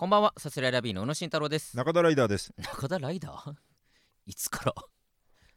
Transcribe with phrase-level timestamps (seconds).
[0.00, 1.76] こんばんは、さすらいラビーの宇野慎太郎です。
[1.76, 2.54] 中田ライダーです。
[2.56, 3.52] 中田ライダー？
[4.24, 4.74] いつから？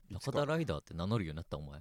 [0.09, 1.79] 中田ライダーって名乗るようになったお前。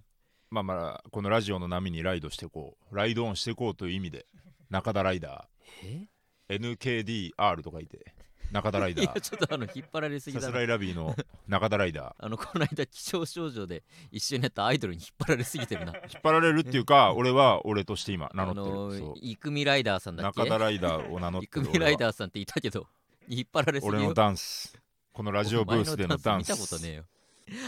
[0.49, 2.95] まあまあ、このラジオの波にライドしていこう。
[2.95, 4.29] ライドオンしていこうという意味で、
[4.71, 5.49] 中田ライダ
[5.83, 6.07] え？
[6.51, 8.15] ー、NKDR と書いて、
[8.53, 10.63] 中田ライダ いや、ー、ちょっとあの、引っ張られすぎだなさすら。
[10.63, 11.17] いラビーの
[11.49, 15.93] 中田ライダ あの、この間、気象症状で一緒になったアイドルに引っ張られすぎてるな。
[15.93, 15.97] ー。
[16.13, 19.05] 引っ張られるっていうか、俺は俺として今名乗ってる。
[19.05, 20.41] あのイクミライダーさんだっけ？
[20.43, 21.73] 中田ライダーを名乗っイクてる。
[21.73, 22.87] ミライダーさんっていたけど、
[23.27, 24.79] 引っ張られすぎよ俺のダンス。
[25.13, 26.53] このラジオブースでのダンス。
[26.53, 27.05] 見たことねえよ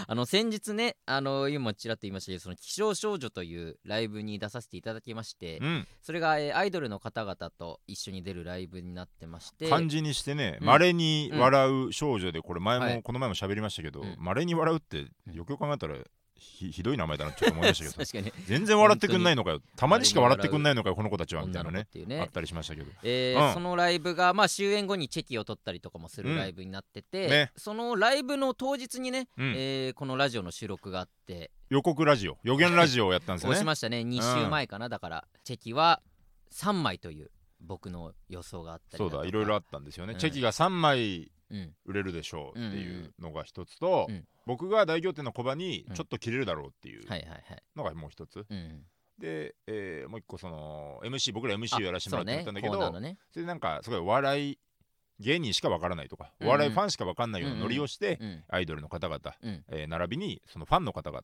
[0.06, 10.66] あの先日ねあの今もちらっと言いましたけどその気象少女というライブに出させていただきまして、うん、それが、えーアイドルの方々と一緒に出るライブになってまして漢字にしてね、うん。
[10.66, 13.02] まれに笑う少女で、これ前も、はい。
[13.02, 15.96] この前も喋りましたけどうん、まれに笑うって、よくよく考えたら、
[16.36, 19.60] ひひどい名前だなちょっと思いましたけど、 全然笑ってくんないのかよ。
[19.76, 21.86] たまにしか笑ってくんないのかよこの子たちはみたいなね。
[21.94, 22.20] ね。
[22.20, 22.90] あったりしましたけど。
[23.02, 23.54] えーうん。
[23.54, 27.52] そのライブが、まあ、終演後にチェキを取ったりとかもするうんライブになってて、ね。
[27.56, 29.54] そのライブの当日にね、うん。
[29.56, 34.00] えーこのラジオの収録があって、予告ラジオ予言ラジオをやったんですよ押しねましたね。
[34.00, 36.02] 2週前かな、だからチェキは
[36.52, 39.22] 3枚という僕の予想があったりそうとか。
[39.22, 40.18] だいろいろあったんですよね、うん。
[40.18, 41.33] チェキが3枚うん
[41.84, 44.24] 売れるでしょうっていんうのが一つと、うん。
[44.46, 45.94] 僕が大仰天の小場にうん。
[45.94, 47.04] ちょっと切れるだろうっていう
[47.76, 48.84] のがもう一つ、うん、
[49.18, 54.58] で、えーもう一個その MC 僕ら MC をやらせてもらってたんだけどコーナーのね、それでなんかすごいお笑い
[55.20, 58.44] 芸人しかわからないとか、うんお笑いファンしかわかんないようなノリをして、うん。
[58.48, 61.22] アイドルの方々、うん、えー並びにそのファンの方々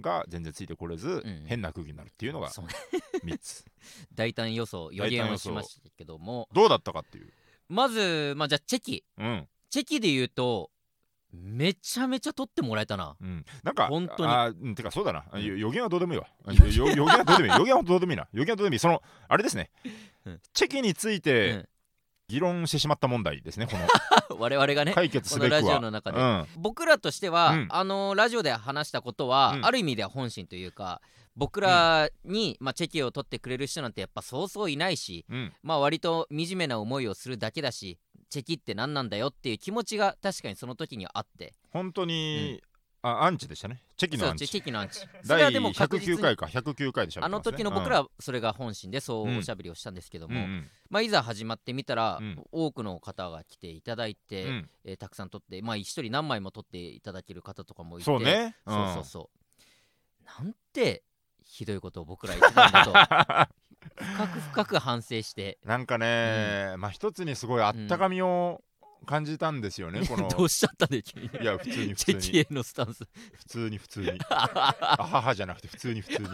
[0.00, 2.72] が全然ついてこれず、ん変な空気になるっていうのがそうね。
[3.24, 3.64] 3つ。
[4.12, 6.48] 大胆予想予言をしましたけども。
[6.52, 7.32] どうだったかっていう
[7.68, 9.04] まず、まあ、じゃあチェキ。
[9.18, 9.48] うん。
[9.70, 10.70] チェキで言うと
[11.34, 13.16] めちゃめちゃ取ってもらえたな。
[13.20, 14.32] うん、なんか本当に。
[14.32, 15.44] あてかそうだな、うん。
[15.44, 16.26] よ予言はどうでもいいわ。
[16.76, 17.58] 予言はどうでもいい。
[17.58, 18.16] 予言はどうでもいい。
[18.16, 18.28] な。
[18.32, 18.78] 予言はどうでもいい。
[18.78, 19.70] そのあれですね、
[20.26, 20.40] うん。
[20.52, 21.68] チェキについて
[22.28, 23.88] 議論してしまった問題ですねこの。
[24.38, 26.20] 我々がね解決すべラジオの中で。
[26.20, 26.46] うん。
[26.56, 27.66] 僕らとしては、うん。
[27.70, 29.66] あのラジオで話したことは、うん。
[29.66, 31.00] ある意味では本心というか
[31.36, 35.52] 僕らに、まあ、チェキを取ってくれる人なんてやっぱそうそういないし、うん。
[35.62, 37.98] まあ割と惨めな思いをするだけだし
[38.30, 41.54] チェキって何なんだよっていう気持ちが確かにその時にはあって。
[41.70, 42.62] 本当に、
[43.02, 43.82] あアンチでしたね。
[43.96, 45.00] チェキのそうチアンチェキのアンチ。
[45.00, 50.70] それ第はでも確実109に回か109回でしゃべあの時の僕らはそれが本心でそうおしゃべりをしたんですけども、うんうん。
[50.88, 52.42] まあ、いざ始まってみたら、うん。
[52.50, 54.70] 多くの方が来ていただいて、うん。
[54.84, 58.04] えーたくさん撮って、まあ、一人何枚も撮っていただける方とかもいて。
[58.04, 60.42] そうね、んそうそうそう。
[60.42, 61.02] なんて
[61.44, 63.54] ひどいことを僕ら言ってたんだと。
[63.96, 65.58] 深く深く反省して。
[65.64, 68.62] なんかね、まあ一つにすごいあったかみを
[69.04, 70.28] 感じたんですよね、 この。
[70.28, 71.30] どうしちゃったね君。
[71.40, 72.18] いや普通に普チ通に。
[72.18, 73.04] ェキへのスタンス。
[73.32, 74.18] 普通に普通に。
[74.30, 76.28] あははじゃなくて普通に普通に。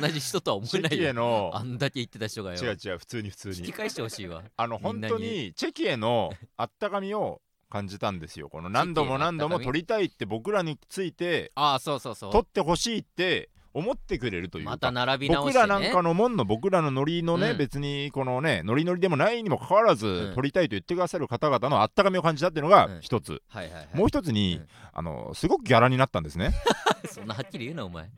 [0.00, 2.62] 同じ人とは思チェキへえないよのあんだけ言ってた人がよ。
[2.62, 3.58] 違う違う普通に普通に。
[3.58, 4.42] 引き返してほしいわ。
[4.56, 8.68] あの本当にチェキへのあったかみを感じたんですよこの。
[8.68, 17.58] 何度も何度も撮りたいって僕らについてああそうそうそ撮ってほしいって思ってくれるというかうまた並び直僕して、ね、らなんかのもんの僕らのノリのね、うん。
[17.58, 20.34] 別にこのねノリノリでもないにもかかわらず、うん。
[20.34, 23.00] 撮りたいと言ってくださる方々のあったかみを感じたっていうのがうん。
[23.02, 23.88] 一つ、はいはいはい。
[23.92, 24.68] もう一つに、うん。
[24.94, 26.54] あのすごくギャラになったんですね。
[27.12, 28.08] そんなはっきり言うなお前。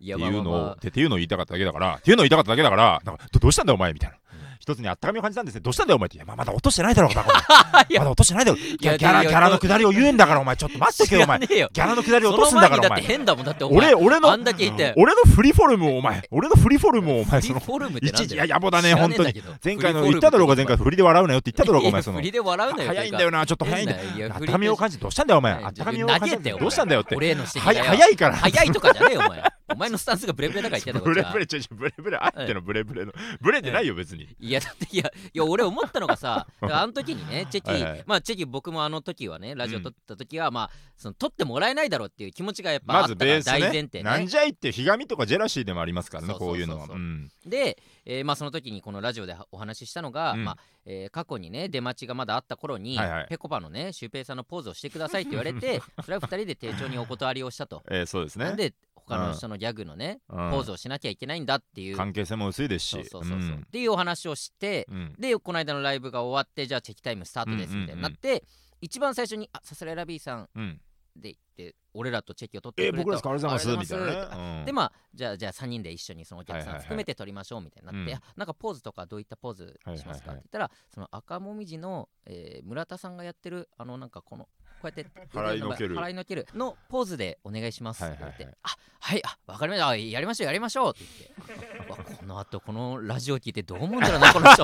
[0.00, 0.74] いやっていうのを、まあまあまあ。
[0.74, 4.16] ってっていうのを言いたかっただけだからっていうのを言いたかっただけだからなんかどどうしたんだよお前みたいな、
[4.64, 5.60] 一つにあったかみを感じたんですね。
[5.60, 6.16] どうしたんだよお前って。
[6.16, 10.56] いやまあまだ落としてないだろうバ まだ落としてないだろギャギャラギャラのくだりを言うんだからお前。
[10.56, 11.38] ちょっと待ってけよお前。
[11.40, 13.02] ギャラのくだりをそ落とすんだからお前。
[13.02, 13.44] 変だもん。
[13.44, 14.94] だって俺俺のあんだけ言って。
[14.96, 16.26] 俺のフリフォルムをお前。
[16.30, 17.40] 俺のフリフォルムをお前。
[17.42, 19.42] フリそのいちいちいや野暮だね本当に。
[19.62, 22.02] 前回の言っただろうが前回振りで笑うなよって言っただろうがお前。
[22.02, 23.98] そのいや振りで笑うなよ早いんだよなちょっと早いんだよ。
[23.98, 25.52] 変なやあったかみを感じてどうしたんだよお前。
[25.54, 27.16] はいあったかみを感じどうしたんだよって。
[27.60, 28.36] 早いから。
[28.36, 29.42] 早いとかじゃねえよお前
[29.72, 33.12] お前のスタンスがブレブレだから言ってんだこっちはブレブレちょちょブレブレあってのブレブレの。
[33.40, 34.28] ブレてないよ別に。
[34.38, 38.04] いやだっていやいや俺思ったのがさ あの時にねチェキはいはい。
[38.06, 44.02] まあチェキ僕もあの時はねラジオ撮った時は、まあその撮ってもらえないだろうっていう気持ちがやっぱあまずったから大前提ね。
[44.02, 46.86] なんじゃいってひがみとかジェラシーでもありますからねこういうのは。
[46.90, 47.30] うん。
[47.46, 50.44] で、えーまあその時にこのラジオでお話ししたのが、うん。
[50.44, 53.26] まあえー過去にね出待ちがまだあった頃に、はいはい。
[53.28, 58.54] ぺこぱのねシュウペイさんのポーズをしてくださいって言われて それは二人で丁重にお断りをしたと、えーそうですね。
[58.56, 58.74] で
[59.06, 60.50] 他の人のギャグのね、うん。
[60.50, 61.96] ポーズをしなきゃいけないんだっていう。
[61.96, 62.98] 関係性も薄いですし。
[62.98, 65.14] っていうお話をして、うん。
[65.18, 68.44] でこの間のライブが終わってじゃあチェキタイムスタートですうんうんうんみたいになって、
[68.80, 70.80] 一番最初に「あさすらいラビーさんうん」
[71.16, 73.94] で言って俺らとチェキを取ってくれたえー僕らですかありがとうございます。
[73.94, 74.58] みたいなね。
[74.58, 74.64] うん。
[74.64, 76.80] でまあじゃあじゃあ3人で一緒にそのお客はいはいはい。
[76.80, 78.18] さん含めて撮りましょうみたいになって、うん。
[78.18, 84.48] あなんかポーズとかどういったポーズしますか、はいはいはいって言ったらその赤もみじの、えー村田さんがやってるあのなんかこの
[84.88, 85.96] うやって 払いのける。
[85.96, 86.46] 払いのける。
[86.54, 88.04] のポーズでお願いします。
[88.04, 89.88] って言って、はいあはいあわかりました。
[89.88, 90.90] あやりましょうやりましょう。
[90.92, 91.04] って
[91.46, 92.16] 言って。
[92.16, 94.62] この後このラジオ聞いてどう思うんだろうなこの人。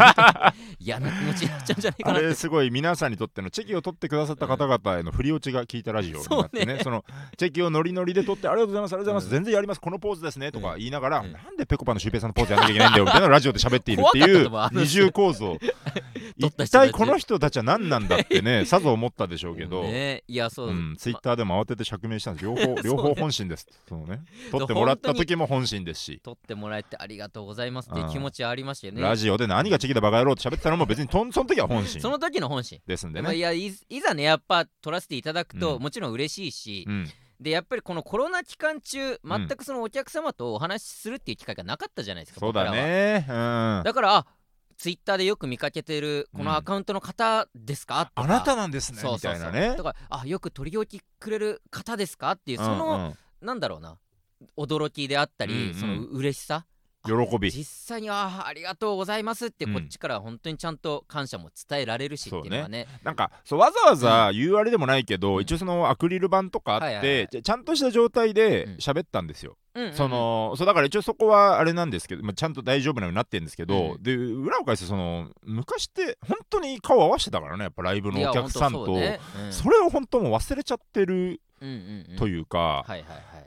[0.80, 2.28] 嫌な気持ちになっちゃうんじゃないかあなって。
[2.28, 6.64] れすごい皆さんにとってのチェキを取ってくださった方々への振り落ちが聞いたラジオになってね。
[6.64, 6.80] そうね。
[6.84, 7.04] その
[7.36, 9.44] チェキをノリノリで取ってありがとうございますありがとうございます、うん。
[9.44, 9.80] 全然やります。
[9.82, 10.52] このポーズですね。
[10.52, 11.32] とか言いながら、うん。
[11.32, 14.48] なんでペコパのシュウペイさんのポーズやんなきゃいけないんだよみたいなラジオで喋っているっていう。
[14.72, 15.58] 二重構造
[16.40, 22.44] 撮一体この人たちは何なんだってねさぞ思ったでしょうけど、ねいやそう、うん、ツイッまターでも慌てて釈明したんです。
[22.44, 23.66] 両方 両方本心です。
[23.88, 24.22] そのね。
[24.50, 26.20] 取ってもらった時も本心ですし。
[26.22, 29.02] 撮ってもらえてありがとうございますっていう気持ちはありましたよね。
[29.02, 32.00] ラジオで何がチェキだバカ野郎って喋ったのも別にとん その時は本心。
[32.00, 32.78] その時の本心。
[32.78, 33.34] まあ、ですんでね。
[33.34, 35.82] いやいいざねやっぱ撮らせていただくと、うん。
[35.82, 37.10] もちろん嬉しいし、うん。
[37.40, 43.26] でやっぱりこのコロナ期間中全くそのお客様とお話しするっていう機会がなかったじゃないですか、そうだ僕らはね。
[43.26, 43.82] うん。
[43.84, 44.26] だからあ
[44.80, 48.26] ツイッターでよく見かけてるこのアカウントの方ですか、とか。
[48.26, 49.74] あなたなんですねみたいなね。
[49.76, 52.30] だからあよく取り置きくれる方ですか？
[52.30, 53.14] っていうその、うんうん。
[53.42, 53.98] なんだろうな。
[54.56, 55.74] 驚きであったり、うんうん。
[55.74, 56.64] その嬉しさ？
[57.04, 57.50] 喜び。
[57.50, 59.74] 実際にあありがとうございますってうん。
[59.74, 62.86] こっちから本当にちゃんと感謝も伝えられるしっていうのはね。
[63.04, 65.42] なんかそうわざわざ言うあれでもないけど、うん。
[65.42, 67.42] 一応そのアクリル板とかあって、はいはいはい。
[67.42, 68.72] ちゃんとした状態でうん。
[68.76, 69.96] 喋ったんですよ、うんうんうん。
[69.96, 74.02] そのそうだから一応そこはあれなんですけど、まあ、ちゃんと大丈夫なようになってるんですけど、うん。
[74.02, 78.86] で裏を返してその昔って本当に顔合わせてたからねやっぱライブのお客さんと。
[78.86, 79.78] そ,、いや本当そうね。
[79.78, 82.10] れを本当もう忘れちゃってるうんうんうん。
[82.10, 82.84] うんというか,、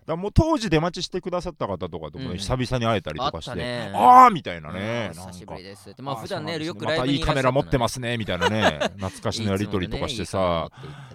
[0.08, 3.92] もう当時出待ちしてくださった方とかと久々に会えたりとかして、あったね。
[3.94, 5.90] ああみたいなね、うん久しぶりです。
[5.90, 8.80] ってまああ普段ねよくライブにまたいいカメラ持ってますすねみたいなね。
[8.98, 10.70] 懐かしのやり取りとかしてさ、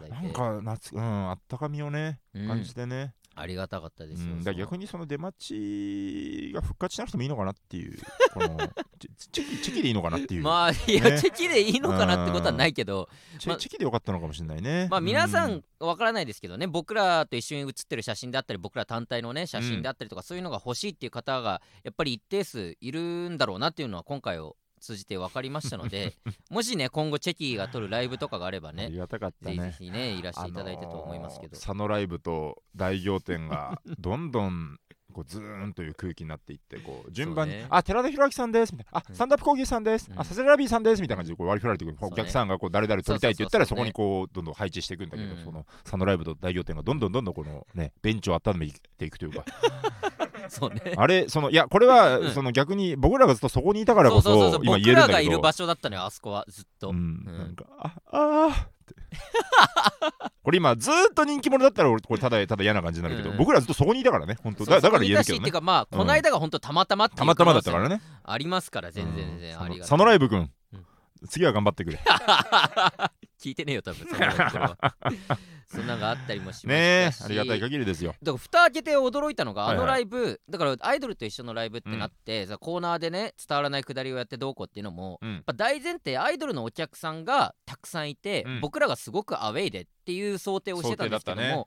[0.09, 7.99] なんか夏、うん、あったかみをね、感じてね、ありがたかったですようん、だ逆にその出待ちが復活しなくてもいいのかなっていう、
[8.35, 8.59] この
[8.99, 11.21] チチェキチェキでいいのかなっていう、まあいやね。
[11.21, 13.09] チェキでいいのかなってことはないけど
[13.47, 14.89] まあチェキでよかったのかもしれないね。
[14.91, 23.01] まあ皆さうんわからないですけどね僕らと一緒に写ってる写真であったり僕ら単体のね写真であったりとかそういうのが欲しいっていう方がやっぱり一定数いる
[23.31, 26.15] んだろうなっていうのは今回を通じて分かりましたので
[26.51, 29.77] もしね今後チェキが撮るライブとかがあればあねりがたかったぜひぜね。
[29.79, 31.51] ひねいらしていただいてと思いますけど。
[31.53, 34.79] あのー佐野ライブと大仰天が どんどん
[35.13, 39.15] こうズーンという空気になっていってこう順番に、ねあ寺田裕明さんですみたいなあ、うん。
[39.15, 45.45] スタンダップ講義さんです、うんあサセラビーさんですみたいな感じでこう割り振られてくる、お客さんがこう誰々撮りたいって言ったらそうこにこうどんどん配置していくんだけど、うん。
[45.45, 49.45] その佐野ライブと大仰天がどんどんどんどんこのね ベンチを温めていくというか
[50.51, 50.95] そうね。
[50.97, 52.31] あれそのいやこれは、うん。
[52.33, 54.61] その逆に僕らがずっとそこにいたからこそそうそうそうそう。
[54.65, 55.13] 今僕言えるんだけど。
[55.13, 56.97] らがいる場所だったのよあそこはずっと、うん。
[56.97, 56.99] う
[57.31, 57.39] ん。
[57.39, 58.55] なんかああーっ
[58.87, 58.95] て。
[60.43, 63.37] これ今ずーっと人気者だったら俺これただただ嫌な感じになるけど、うん。
[63.37, 64.65] 僕らずっとそこにいたからね本当。
[64.65, 68.01] だだからそこにいたしっていうかまあこの間が本当たまたまっていうたまたまだったからね。
[68.25, 69.57] ありますから全然全然。
[69.57, 69.63] うん。
[69.63, 70.85] ありが佐野ライブ君、うん。
[71.29, 71.99] 次は頑張ってくれ
[73.41, 74.79] 聞いてねえよ多分そんな
[75.69, 77.19] そんなのがあったりもしまねえし。
[77.19, 78.15] たしありがたい限りですよ。
[78.23, 79.85] だから蓋開けて驚いたのがあはいはい。
[79.85, 85.35] のライブ、だからアイドルと一緒のライブってなって、さコーナーでね伝わらないくだりをやってどうこうっていうのも、うん。
[85.35, 88.61] やっぱ大前提アイドルのお客さんがたくさんいて、うん。
[88.61, 91.65] 僕らがすごくアウェイでっていう想定をしてたんですけども、想定だっ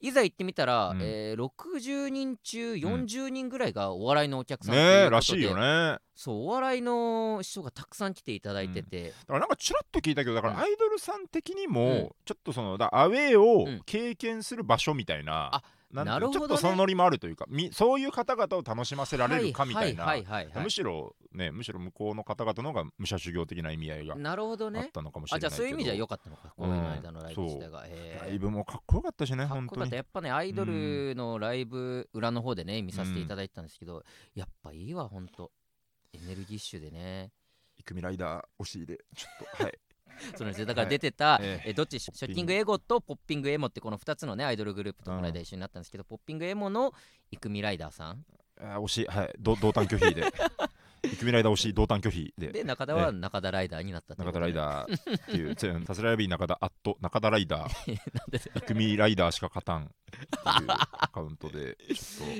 [0.00, 0.98] いざ行ってみたら、うん。
[1.02, 5.60] えー60人中40人ぐらいがお笑いのお客さんとねいうことでえらしいよね。
[5.60, 10.60] だそうお笑いの人がたくさん来ていただいてて、からなんかちらっと聞いたけどだからうん。
[10.60, 12.08] アイドルさん的にも、うん。
[12.24, 13.82] ちょっとそのだアウェーをうん。
[13.84, 16.40] 経験する場所みたいな、あなんていうなるほどね。
[16.40, 20.14] ちょっとそのノリもあるというかみそういう方々を楽しませられるかみたいな、
[20.62, 25.66] むしろねむしろ向こうの方々の方が武者修行的な意味合いがなるほどあっねたのかもしれあじゃないけど。
[25.66, 27.84] あそういう意味じゃ良かったのかこうんの間のライブ自体が、
[28.22, 29.96] ライブもかっこよかったしねかっ本当にこよかった。
[29.96, 34.02] やっぱねアイドルのライブ裏の方でね見させていただいたんですけど、
[34.34, 35.52] やっぱいいわほんと
[36.12, 37.30] エネルギッシュでね。
[37.78, 39.78] イクミライダー押し入れちょっとはい
[40.36, 40.66] そうですよ。
[40.66, 41.70] だから出てた、ええ。
[41.70, 41.98] えどっち？
[42.00, 46.92] ショッキングエゴとポッピングエモってこの2つのねアイドルグループとこの間一緒になったんですけど、ポッピングエモの
[47.30, 48.24] イクミライダーさん。
[48.60, 49.34] あ押しはい。
[49.38, 50.32] ど同担拒否で。
[51.04, 52.48] イクミライダー押し同担拒否で。
[52.48, 55.54] で中田は中田ライダーになった中田ライーダーっていう。
[55.54, 57.96] つサスライビー中田アット中田ライダー。
[58.14, 58.52] なんでだよ。
[58.56, 61.76] イクミライダーしか勝たんっていうアカウントで。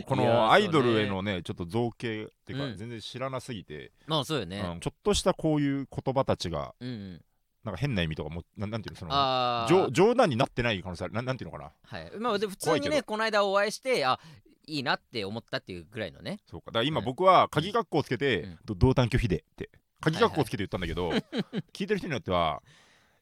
[0.07, 2.77] このアイドルへのねちょっと造形っていうか、うん。
[2.77, 4.81] 全然知らなすぎて、まあそうよね、うん。
[4.81, 7.23] ちょっとしたこういう言葉たちがうんうん
[7.67, 11.15] なんか変な意味とかもなんなんていうのそのあ冗談になってない可能性ある。
[11.15, 11.73] なんなんていうのかな？
[11.83, 12.13] はい。
[12.19, 14.21] まあで普通にねこの間お会いしてあ
[14.67, 16.39] いいなって思ったっていうぐらいのね。
[16.49, 16.67] そうか。
[16.67, 17.05] だから今うん。
[17.05, 18.59] 僕は鍵括弧をつけて、うん。
[18.65, 19.69] ど同担拒否でって。
[20.01, 21.11] 鍵括弧をつけて言ったんだけど、
[21.75, 22.63] 聞いてる人によっては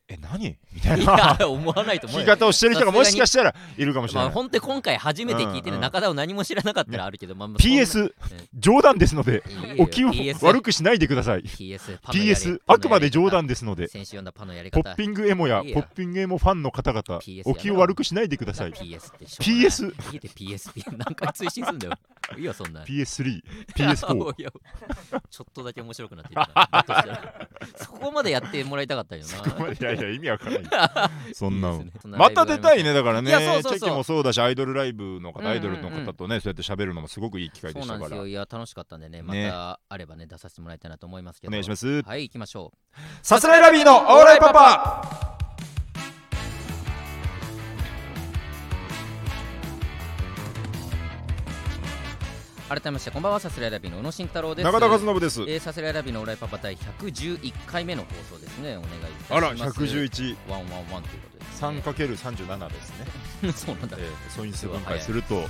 [0.08, 0.56] ええ何？
[0.72, 2.26] みたいいなや思わないと思うよ。
[2.26, 8.12] 聞き方をしてる人がもしかしたらいるかもしれまあない本当に今回初めて聞いてる中田を何も知らなかったらあるけど、まあ PS
[8.54, 9.42] 冗談ですので
[9.78, 11.42] お気を PS 悪くしないでください。
[11.42, 13.88] PS PS あくまで冗談ですので。
[13.88, 18.72] ポッピングエモやポッピングエモファンの方々 PS お気を悪くしないでください。
[18.72, 20.16] PS PS い。
[20.16, 21.94] いで PSP 何回追伸すんだよ
[22.36, 22.82] いいよそんな。
[22.84, 23.42] PS3
[23.76, 24.50] PS4 いや
[25.30, 27.48] ちょっとだけ面白くなってきた。
[27.76, 29.24] そこまでやってもらいたかったよ
[29.58, 29.72] な。
[29.72, 31.34] いやいや意味わからない。
[31.34, 33.30] そんなまた出たいねだからね。
[33.30, 38.26] チェキもそうだしアイドルライブの方アイドルの方とねそうやって喋るのもすごくいい機会でしたから。
[38.26, 41.50] いや楽しかったんでねまねたあればね出させてもらいたいなと思いますけど。
[41.50, 42.02] お願いします。
[42.02, 42.98] はい行きましょう。
[43.22, 45.43] さすらいラビーのオーライパパ
[52.74, 54.64] 改めましてこんばんはさすらいラビーの宇野慎太郎です。
[54.64, 55.42] 中田和信です。
[55.42, 58.76] えー、さすらいラビーのオーライパパ第111回目の放送ですね。
[58.76, 63.06] お願いいたあらします111ワンワンワンというこ 3×37 ですね。
[63.52, 65.46] そうなんだ、えー素因数分解するとはい。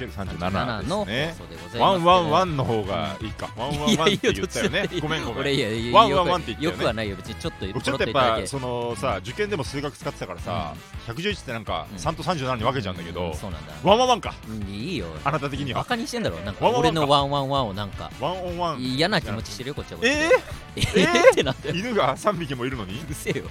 [0.00, 1.34] 3×37 のね
[1.78, 3.48] ワンワンワンの方がいいか。
[3.56, 4.88] ワンワンワンって言ったよね。
[5.00, 5.92] ごめんごめん。
[5.92, 6.64] ワンワンワンって言ったよね。
[6.64, 7.16] よくはないよ。
[7.16, 10.74] 別にちょっと僕ちょっとやっぱそのさ受験でも数学使ってたからさ
[11.06, 11.98] 111ってなんかうん。
[11.98, 13.72] 3と37に分けちゃうんだけうどんそうなんだ。
[13.82, 14.34] ワンワンワンか。
[14.48, 15.06] うんいいよ。
[15.24, 16.36] あなた的にバはカにしてんだろ。
[16.38, 18.10] なんか俺のワンワンワンをなんか。
[18.20, 18.80] ワンオンワン。
[18.80, 19.98] 嫌な気持ちしてるよこっちは。
[19.98, 20.30] こっちえ
[20.76, 21.32] えー？
[21.32, 22.98] ってなってー犬が3匹もいるのに？
[23.00, 23.44] うるせえよ、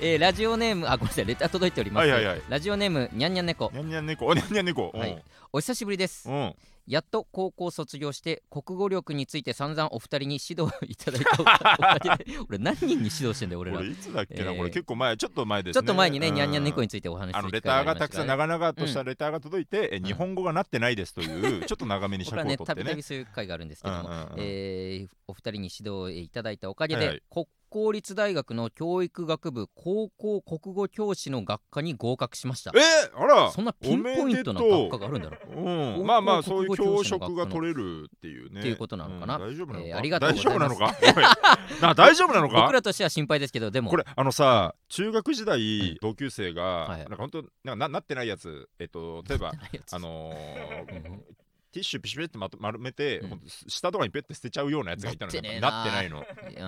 [0.00, 2.42] えーラジオネームあごめんなさいレター届いております、はいはいはい。
[2.48, 3.70] ラジオネームにゃんにゃん猫。
[3.72, 4.26] にゃんにゃん猫。
[4.26, 4.90] おにゃんにゃん猫。
[4.94, 5.22] はい。
[5.52, 6.28] お久しぶりです。
[6.28, 6.54] うんうん
[6.88, 13.76] やっと高校卒業して国語力について散々お二人に指導いただいたおかげで俺何人に指導してんだよ俺ら。
[13.78, 14.52] これいつだっけな？
[14.52, 14.56] えー。
[14.56, 15.82] これ結構前ちょっと前ですね。
[15.82, 20.04] ちょっと前にねうんにゃんにゃん猫についてお話しするレターがたくさん長々としたレターが届いてえん。
[20.04, 22.66] 日本語がなってないですという ちょっと長めに尺を取ってね。
[22.66, 24.34] たびたびそういう会があるんですけども、うんうんうん。
[24.38, 27.08] えーお二人に指導いただいたおかげで、はい。
[27.08, 32.72] はい国公立大学の教育学部高校国語教師の学科に合格しました。
[32.74, 32.80] え
[33.14, 33.50] あら。
[33.50, 35.98] そんなピンポイントな学科があるんだろう。
[35.98, 38.60] うん、まあまあそういう教職が取れるっていうね。
[38.60, 40.94] っていうことなのかなうん大丈夫なのか、えーありがとう大丈夫なのか
[41.80, 49.52] な大丈夫なの僕らとしては心配ですけどでもこれあのさ中学時代、同級生が、はいなんか本当なんかななってないやつえっと例えば
[49.92, 51.38] あのー
[51.70, 56.24] ティッシュピシピってまと丸めて、うん下とかにペッて捨てちゃうようなやつがいたのよなってなってないの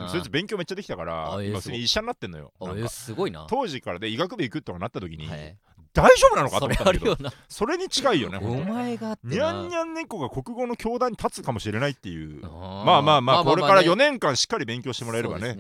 [0.09, 2.52] そいつ勉強めっちゃできたからあえーそう今普通に医者になってんのよ
[2.88, 5.57] すごいな当時からで医学部行くとかなった時に、はい
[5.92, 7.30] 大丈夫なのかとそれ思ったんだけど。
[7.49, 12.40] それに近いよねお前がにゃんにゃん猫が国語の教壇に立つかもしれないっていう。
[12.42, 15.56] まあまあまあこれからね4年間しっかり勉強してもらえればね。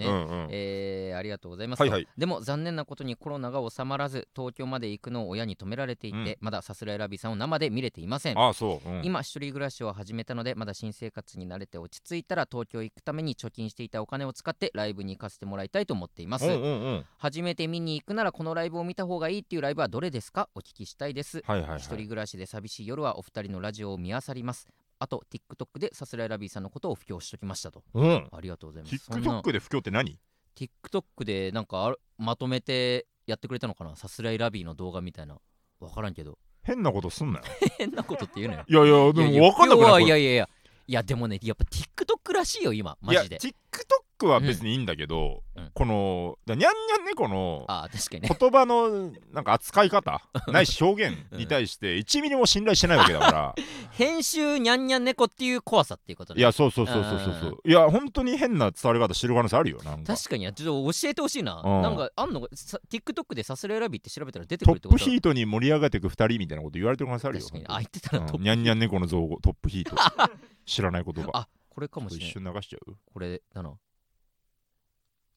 [0.50, 2.08] えーありがとうございます、はいはい。
[2.16, 8.38] でも残念なことにコロナが収まらず東京まで行くのを親に止められていて、まださすらいラビーさんを生で見れていません。
[8.38, 9.02] ああそう、うん。
[9.04, 17.04] 今一人暮らしを始めたのでまだ新生活に慣れて落ち着いたら東京行くために貯金していたお金を使ってライブに行かせてもらいたいと思っています、うんうんうん。
[17.18, 20.48] 初めて見に行くならこのライブを見た方がいいっていうライブはどれですか？
[20.54, 21.42] お聞きしたいです。
[21.46, 21.78] はいはいはい。
[21.78, 24.68] 一人暮らしで寂しい夜はお二人のラジオを見漁ります。
[24.98, 27.82] あと TikTok でさすらいラビーさんのことを布教しときましたと。
[27.94, 28.28] うん。
[28.32, 28.94] ありがとうございます。
[29.10, 30.18] TikTok で不況って何
[30.56, 33.96] ？TikTok でなんかまとめてやってくれたのかな？
[33.96, 35.38] さすらいラビーの動画みたいな。
[35.80, 36.38] わからんけど。
[36.62, 37.44] 変なことすんなよ。
[37.78, 38.64] 変なことって言うのよ。
[38.68, 40.04] いやいやでも分かんなくない？
[40.04, 40.48] いやいやいや
[40.90, 43.38] いやでもねやっぱ TikTok らしいよ今マいやジで。
[43.38, 45.70] TikTok は別にいいんだけど、うん。
[45.72, 48.36] このだにゃんにゃん猫のあー確かにね。
[48.40, 50.20] 言葉のなんか扱い方
[50.50, 53.54] ないし表現に対して1ミリも信頼してないわけだから。
[53.92, 56.40] 編集にゃんにゃん猫っていう怖さっていうことね。
[56.40, 57.60] いやそうそうそうそうそうそう。
[57.64, 60.16] いや本当に変な伝わり方してる可能性あるよなんか。
[60.16, 61.82] 確かにちょっと教えてほしいな、うん。
[61.82, 62.48] なんかあんの？
[62.52, 65.04] さ TikTok でさすらいラビーって調べたら出てくトップるってこと？
[65.10, 67.44] ヒートに盛り上がっていく2人みたいなこと言われてる可能性あるよ。
[67.46, 69.94] 確かにあ言ってたらトップうんにゃんにゃん猫の造語トップヒート
[70.66, 71.30] 知らない言葉。
[71.34, 72.96] あこれかもし一れない瞬流しちゃう？
[73.12, 73.72] これだな。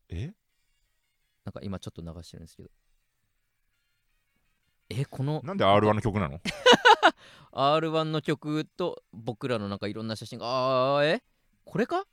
[0.09, 0.33] え？
[1.45, 2.69] なんか今ちょっと流してるんですけど。
[4.89, 6.39] えこのなんで R1 の曲なの？
[7.53, 10.97] R1 の曲と僕らのなんかいろんな写真が。
[10.97, 11.23] あーえ？
[11.65, 12.05] これか？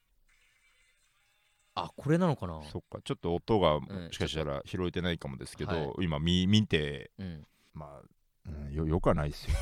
[1.74, 2.62] あこれなのかな？
[2.64, 3.00] そっか。
[3.02, 5.92] ちょっと音がんもしかしたら拾えてないかもですけど、はい。
[6.00, 7.46] 今見見てうん。
[7.72, 8.06] まあ、
[8.46, 9.54] うん、よよくはないですよ。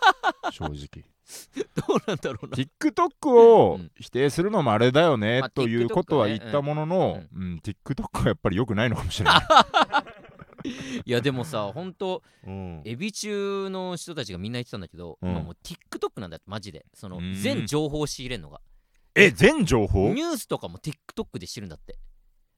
[0.50, 1.04] 正直。
[1.74, 2.56] どうなんだろうな。
[2.56, 7.60] TikTok をうん否定するのもあれだよね、まあということは言ったものの、TikTok うん。
[7.64, 9.40] TikTok はやっぱり良くないのかもしれない、
[11.04, 12.82] いやでもさほんとうん。
[12.84, 15.30] エビ中の人たちがみんな言ってたんだけど、うん。
[15.30, 16.84] 今もう TikTok なんだってマジで。
[16.94, 17.34] そのうん。
[17.34, 18.60] 全情報を仕入れるのが。
[19.14, 20.12] え全情報？
[20.12, 21.96] ニュースとかも TikTok で知るんだって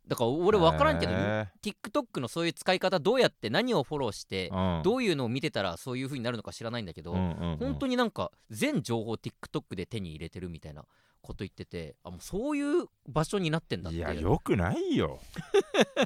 [0.09, 4.83] だから俺分からんけどへ TikTok のそういう使い方どうやって何をフォローしてーうん。
[4.83, 7.57] どういうのを見てたらそういう風になるのか知らないんだけど、うんうんうん。
[7.59, 10.85] 本当になんか全情報 TikTok で手に入れてるみたいな
[11.23, 13.99] こと言っててあもうそういう場所になってんだって。
[13.99, 15.19] いやよくないよ。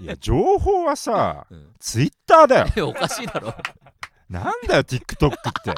[0.00, 2.66] いや情報はさ うん、ツイッターだよ。
[2.76, 3.54] え おかしいだろ。
[4.30, 5.74] なんだよ TikTok って。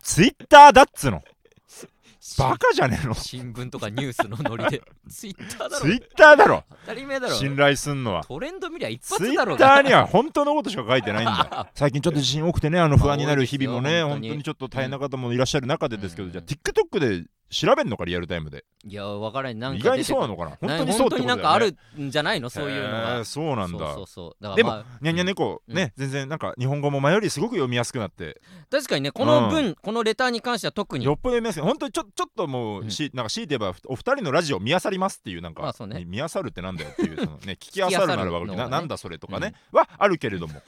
[0.00, 1.22] ツイッターだっつの
[2.36, 3.14] バカじゃねえの？
[3.14, 4.82] 新聞とかニュースのノリで。
[5.08, 5.86] ツイッターだろ。
[5.86, 6.64] ツイッターだろ？
[6.82, 7.34] 当たり前だろ。
[7.34, 8.24] 信頼すんのは。
[8.24, 11.70] トレンド見りゃ一ツ発だろうイッターには本当のことしか書いてないんだ。
[11.74, 16.32] 最近ちょっと地震多くてねあの不安になる日々もね多いですよ本当にちょっと大変な方もいらっしゃる中でですけど、うん。
[16.32, 18.64] じゃあ TikTok で調べんのかリアルタイムで？
[18.84, 19.54] いやわからない。
[19.54, 20.58] なんか意外にそうなのかな？
[20.60, 22.50] 本な当にそうってことだよ、ね、なんかあるんじゃないの？
[22.50, 23.78] そういうのへがーそうなんだ。
[23.78, 24.42] そうそうそう。
[24.42, 25.74] だからでもまあにゃんにゃん猫、うん。
[25.74, 28.40] ね全然なんか日本語も前よりすごく読みやすくなって。
[28.70, 31.06] 確かにねこの文、このレターに関しては特に。
[31.06, 31.62] よっぽど読みやすい。
[31.62, 32.90] 本当にちょちょっともう、うん。
[32.90, 36.04] しなんか強いて言えばお二人のラジオ見漁りますっていうなんか、まあそうね。
[36.04, 38.70] 見漁るってなんだよっていうそのね 聞き漁るならわかるけど聞き漁るのがね。
[38.70, 40.60] ななんだそれとかね、はあるけれども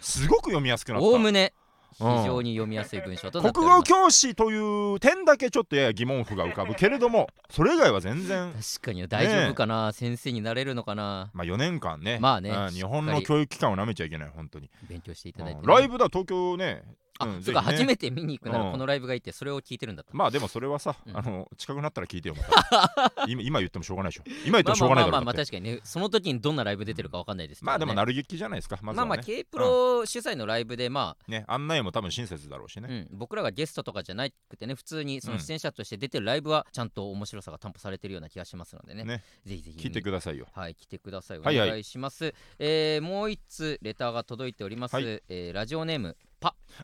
[0.00, 1.06] すごく読みやすくなった。
[1.06, 1.54] おおむね
[1.98, 3.92] 非うん常に読みやすい文章となってお国ります。
[3.92, 11.30] 語教師という点だけちょっとやや疑問符が浮かぶけれどもそれ以外は全然確かに大丈夫かな、先生になれるのかな。
[11.32, 12.18] まあ4年間ね。
[12.20, 16.82] まあねうん日本の教育機関をなめちゃいけない本当に、勉強していただいてね、うんライブだ東京ね
[17.18, 18.64] あ、うんそっか、初めて見に行くなうん。
[18.66, 21.16] らこのライブがいてそれを聞いてるんだと、まあでもそれはさ、うん。
[21.16, 22.34] あの近くなったら聞いてよ
[23.28, 24.22] 今今言ってもしょうがないでしょ。
[24.46, 25.80] 今言ってまあもしょうがないだろまあまあ確かにね。
[25.84, 35.40] その時にどんなライブ出てるかわかんないですけど、ね、まあでもなる劇じゃないですかまずまあまあ K プロ主催のライブでまね案内も多分親切だろうしあ、ね、うん、僕らがゲストとかじゃなくてね普通にそのうん。
[35.40, 39.04] 出演者として出てるライブはちゃんと面白さが担保されてるような気がしますのでね。
[39.04, 39.22] ね。
[39.44, 39.78] ぜひぜひ。
[39.78, 40.46] 聞いてくださいよ。
[40.52, 41.38] はい、来てください。
[41.38, 41.68] おはいはい。
[41.70, 42.34] 願いします。
[42.58, 44.94] えーもう一つレターが届いております。
[44.94, 45.04] はい。
[45.06, 46.16] えーラジオネーム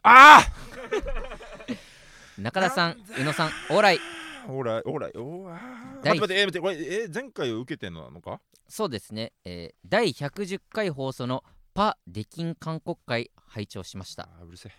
[0.02, 0.42] あ
[2.38, 3.96] 中田さん、宇野さん、オーライ。
[4.44, 6.02] あほらほらおーあー。
[6.02, 8.40] 第待って待ってえー待ってえー前回を受けてんのなのか？
[8.68, 9.32] そうですね。
[9.44, 14.24] えー第110回放送のパ・デキン韓国会拝聴しました。
[14.24, 14.72] あーうるせえ。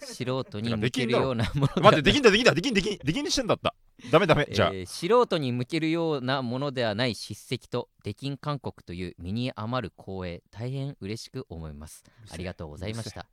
[0.00, 2.52] 素人に向けるようなもの待ってできんだできんだ。
[2.54, 3.74] できんできんできんにしてんだった。
[4.12, 4.46] ダメダメ。
[4.52, 12.04] じゃあ、えー素人に向けるようなものではない叱責とデキン韓国という身に余る光栄大変嬉しく思います。
[12.30, 13.26] ありがとうございました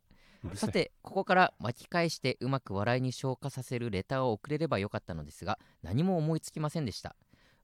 [0.54, 7.16] さてここから巻き返してうまく笑いに消化させるレターを送れればよかったのですが何も思いつきませんでした。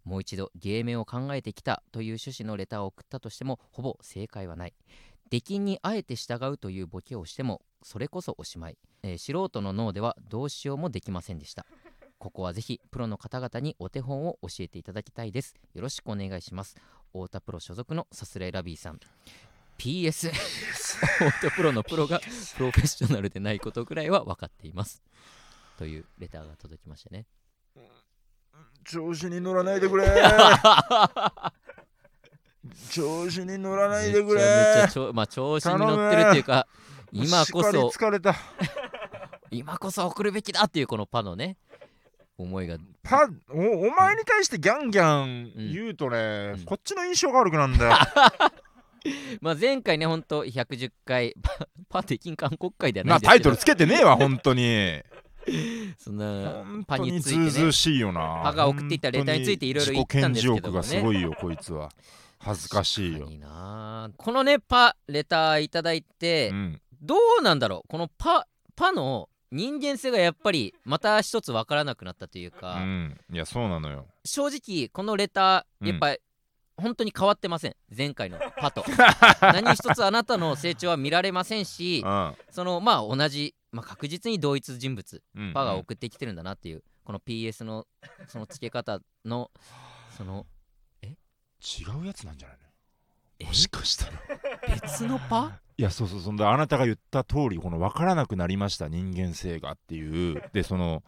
[0.05, 4.75] もう一度芸名を考えてきたという趣旨のレターを送ったとしてもほぼ正解はない。
[5.29, 11.67] 出禁にあえて従うというボケをしてもそれこそおしまい、えー素人の脳ではどうしようもできませんでした。
[12.19, 15.55] ここはぜひプロの方々にお手本を教えていただきたいです。
[15.75, 16.77] よろしくお願いします。
[17.13, 19.01] 太田プロ所属のさすらいラビーさん。
[19.81, 22.21] PS 太田プロのプロが
[22.55, 25.03] プロフェッショナルでないことぐらいは分かっています。
[25.79, 27.25] というレターが届きましたね。
[28.85, 30.05] 調子に乗らないでくれ。
[32.91, 34.35] 調子に乗らないでくれ。
[34.35, 36.67] めちゃめちゃまあ、調子に乗ってるっていうか
[37.11, 38.37] 今こそ疲れた。
[39.51, 41.57] 今こそ送るべきだっていうこのパのね。
[42.37, 42.77] 思いが。
[43.03, 46.65] パおお前に対してギャンギャン言うとね、うん。
[46.67, 47.97] こっちの印象が悪くなんだよ
[49.41, 55.03] まあ前回ねほんと110回 パパテキン韓国会ではなないタイトルつけてねえわ本当に。
[55.99, 57.51] そんな本パ当にずについうてね。
[57.51, 58.43] ずうしいよな。
[58.45, 60.83] パが送っていたレターについていろいろ言ったんですけどもね。
[60.85, 61.91] すごいよこいつは。
[62.39, 63.29] 恥ずかしいよ。
[64.17, 66.81] このねパレターいただいて、うん。
[67.03, 67.89] どうなんだろう。
[67.89, 73.19] このパパの人間性がやっぱりまた一つ分からなくなったというか、うん。
[73.33, 74.07] いやそうなのよ。
[74.25, 76.19] 正直このレタうんーやっぱり
[76.81, 77.77] 本当に変わってません。
[77.97, 78.85] 前回のパと
[79.41, 82.35] 何一つあなたの成長は見られませんしうん。
[82.51, 87.87] そのまあ同じ、まあ、確実に同一人物うんパが送ってきてるんだなっていうこの PS の
[88.27, 89.51] その付け方の
[90.17, 90.47] その
[91.03, 92.57] 違うやつなんじゃない
[93.41, 93.45] え？
[93.45, 94.13] のもしかしたら。
[94.75, 95.61] 別のパ？
[95.77, 100.43] いやそうそうそんであなたが言った通りこの分からなくなりました人間性がっていう。
[100.53, 101.03] でその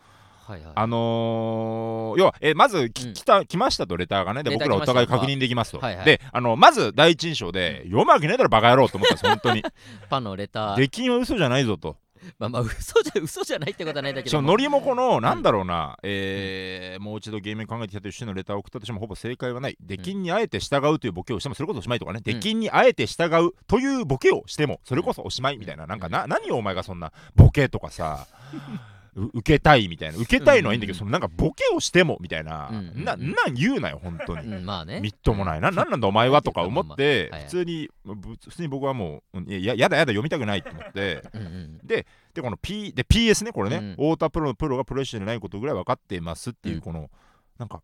[0.46, 0.72] はいはい。
[0.74, 3.14] あのー要はえまずき、うん。
[3.14, 6.04] 来た来ましたとレターがねで僕らお互い確認できますと、はいはい。
[6.04, 9.64] であのまず第一印象で、読むわけねえだろバカ野郎と思ったんです本当に。
[10.10, 10.76] パのレター。
[10.76, 11.96] 出禁は嘘じゃないぞと。
[12.38, 14.40] まあまあ嘘じゃ嘘じゃないってことはないんだけども。
[14.40, 19.76] そのノリもこのなんだろうな、えーもう一度ゲームに考えてきたという趣旨のレターを送ったとしてもほぼ正解はない。
[19.80, 28.26] 出禁にあえて従うというボケをしてもそれこそおしまいとかね、出禁にあえて従うというボケをしてもそれこそおしまいみたいななんかな何をお前がそんなボケとかさ。
[28.52, 28.56] う
[29.14, 30.16] 受けたいみたいな。
[30.16, 35.00] 受けたいのはいいんだけど、うんそのなんかボケをしてもみたいな、うんななん言うなよ本当に、うんまあね。
[35.00, 35.70] みっともないな。
[35.70, 41.22] なんなんだお前はとか思ってまあまあ普通にぶ普通に僕はもううんいややだやだ読みたくないと思って。
[41.34, 42.06] うんうんで
[42.40, 43.90] この P で PS ねこれね、うん。
[43.90, 46.80] 太田プロのプロがプロフェッシじゃないことぐらい分かっていますっていううん。
[46.80, 47.10] この、
[47.58, 47.82] なんか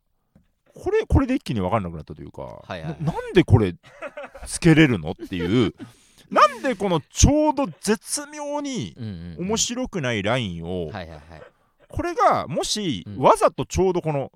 [0.75, 3.05] これこれで一気に分かんなくなったというか、はいはいはい。
[3.05, 3.75] ななんでこれ
[4.47, 5.75] つけれるのっていう
[6.31, 8.95] なんでこのちょうど絶妙に
[9.39, 10.91] 面白くないラインを、
[11.89, 13.19] これがもし、うん。
[13.19, 14.31] わざとちょうどこの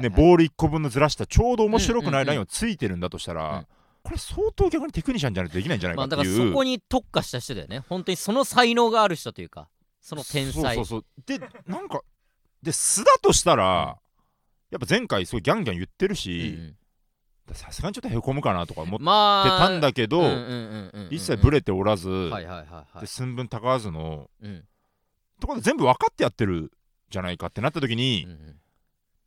[0.00, 3.66] ね、ボール1個分のずらしたちょうど面白くないラインうんをついてるんだとしたら、うん。
[4.02, 7.80] これ相当逆にテクニシャンじゃないとできないんじゃないまあだかっていう、からそこに特化した人だよね。
[7.88, 9.68] 本当にその才能がある人というか
[10.00, 10.76] その天才。
[10.76, 11.06] そうそうそ
[11.38, 12.00] うでなんか
[12.62, 13.98] で素だとしたら、
[14.70, 16.76] やっぱ前回すごいギャンギャン言ってるうんしうん
[17.54, 20.22] さすがにちょっとへこむかなとか思ってまあたんだけど、
[21.10, 22.30] 一切ブレておらず、
[23.00, 24.64] で寸分たがわずのうん。
[25.40, 26.72] ところで全部分かってやってる
[27.10, 28.56] じゃないかってなった時に、うんうん。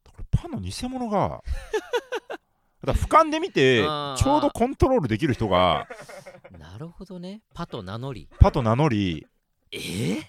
[0.05, 1.41] これパンの偽物が
[2.84, 5.88] だ俯瞰で見てちょうどコントロールできる人が
[6.58, 7.41] なるほどね。
[7.53, 8.27] パと名乗り。
[8.39, 9.27] パと名乗り。
[9.71, 10.23] えー、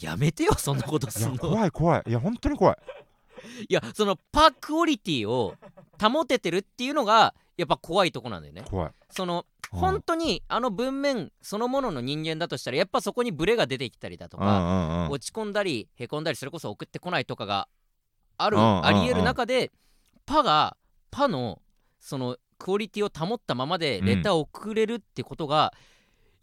[0.00, 1.38] やめてよそんなことすんの。
[1.38, 2.02] 怖い怖い。
[2.06, 2.76] いや本当に怖い
[3.68, 5.54] いやそのパクオリティを
[6.00, 8.64] 保ててるっていうのがやっぱ怖いとこなんだよね。
[8.68, 8.92] 怖い。
[9.10, 9.80] そのうん。
[9.80, 15.10] 本当にあの文面そのものの人間だとしたらやっぱそこにブレが出てきたりだとうんうか、んうん。
[15.10, 17.68] 落ち込んだりへこんだりそれこそ送ってこないとかが
[18.38, 18.86] ある、うんうんうん。
[18.86, 19.72] ありえる中で
[20.26, 20.76] パが
[21.10, 21.60] パの
[22.00, 25.72] そのクオリティを保ったままでレターを送れるってことが、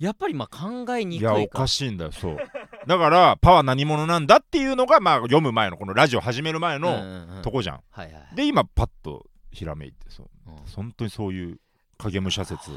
[0.01, 1.33] やっぱりまあ考えにくいか。
[1.33, 2.37] いやおかしいんだよそう。
[2.87, 7.41] だからパは何者なんだっていうのがまあ読む前のこのラジオ始める前うんのうんうん。
[7.43, 8.35] とこじゃん、はいはいはい。
[8.35, 10.29] で今パッとひらめいてそう。
[10.47, 10.55] うん。
[10.75, 11.59] 本当にそういう
[11.99, 12.71] 影武者説。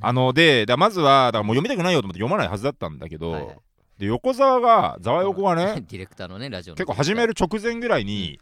[0.00, 3.56] あのでだまずはだからもう読みたくないよと思って読まないはずだったんだけど、はいはい。
[3.98, 8.38] で横澤がざわ横がね ディレクターのねラジオの結構始める直前ぐらいに、い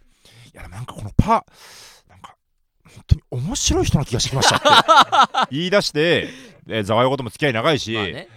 [0.54, 1.44] やなんかこのパ
[2.08, 2.36] なんか
[2.84, 4.56] 本当に面白い人な気がしてきました
[5.44, 6.28] って 言い出して
[6.66, 8.28] でざわ横とも付き合い長いし、まあね。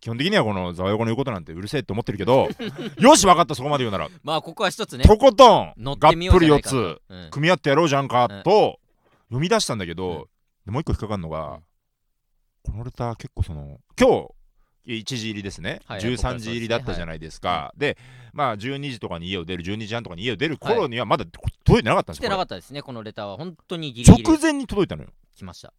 [0.00, 2.48] 基本的にはこのざわ横の言うことなんてうるせえって思ってるけど
[3.00, 5.04] よし分かったそこまで言うなら、まあここは一つね。
[5.04, 6.76] とことんがってぷり4みようじゃないかと。
[6.76, 7.30] つうん。
[7.30, 8.42] 組み合ってやろうじゃんかうん。
[8.42, 8.80] と
[9.28, 10.24] 読み出したんだけど、うん。
[10.66, 11.60] でもう一個引っかかるのが、
[12.66, 12.72] うん。
[12.72, 14.28] このレター結構その今
[14.86, 17.96] 日1時入りですね、はいはい13時入りだったじゃないですか、で
[18.32, 23.36] まあ12時とかに家を出る12時半とかに家を出る頃にはまだ届いてなかったんですよ、来てなかこったですねこのレターは。
[23.36, 24.28] 本当にギれリギリ。
[24.28, 25.10] 直前に届いたのよ。
[25.34, 25.72] 来ました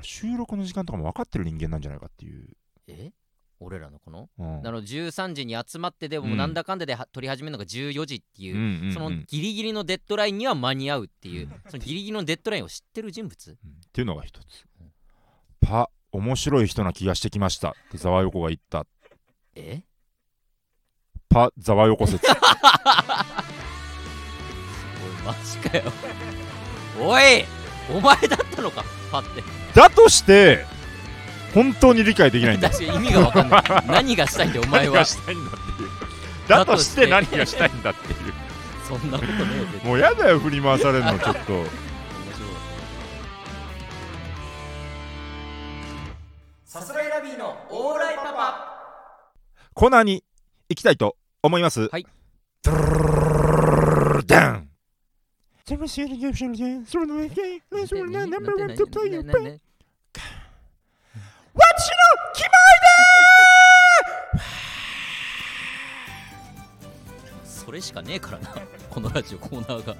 [0.00, 2.48] 収録の時間とかも分かってる人間なんじゃないかっていう、
[2.88, 3.12] え？
[3.60, 4.28] 俺らのこの？
[4.38, 4.62] うん。
[4.62, 6.36] なので13時に集まってでもうん。
[6.36, 8.92] なんだかんだでは撮り始めるのが14時っていう、うんうんうん。
[8.92, 11.52] そのギリギリのデッドラインには間に合うっていう、うん。
[11.68, 13.50] そのギリギリのデッドラインを知ってる人物？
[13.50, 13.54] うん。
[13.54, 13.58] っ
[13.92, 14.66] ていうのが一つ。
[15.60, 18.84] パ面白い人な気がしてきましたってざわ横が言った。
[19.54, 19.82] え？
[21.28, 22.26] パざわ横説。
[22.26, 22.34] おい
[25.24, 25.84] マジかよ。
[27.00, 27.44] おい
[27.96, 29.42] お前だったのかパって
[29.74, 30.64] だとして
[31.54, 33.62] 本当に理解できないんだ確かに意味が分かんない。
[33.86, 35.88] 何がしたいんだよお前何はがしたいんだっていう。
[36.48, 38.16] だとして何がしたいんだっていう。
[38.88, 39.36] そんなことね
[39.84, 41.64] えもうやだよ振り回されるのちょっと。
[46.64, 48.68] さすらいラビーのオーライパパ。
[49.74, 50.24] コーナーに
[50.68, 51.88] 行きたいと思います。
[51.92, 52.06] はい。
[52.62, 54.71] ドゥルルルルルダン What's your 決
[67.44, 68.54] それしかねえからな。
[68.90, 69.94] このラジオコーナーが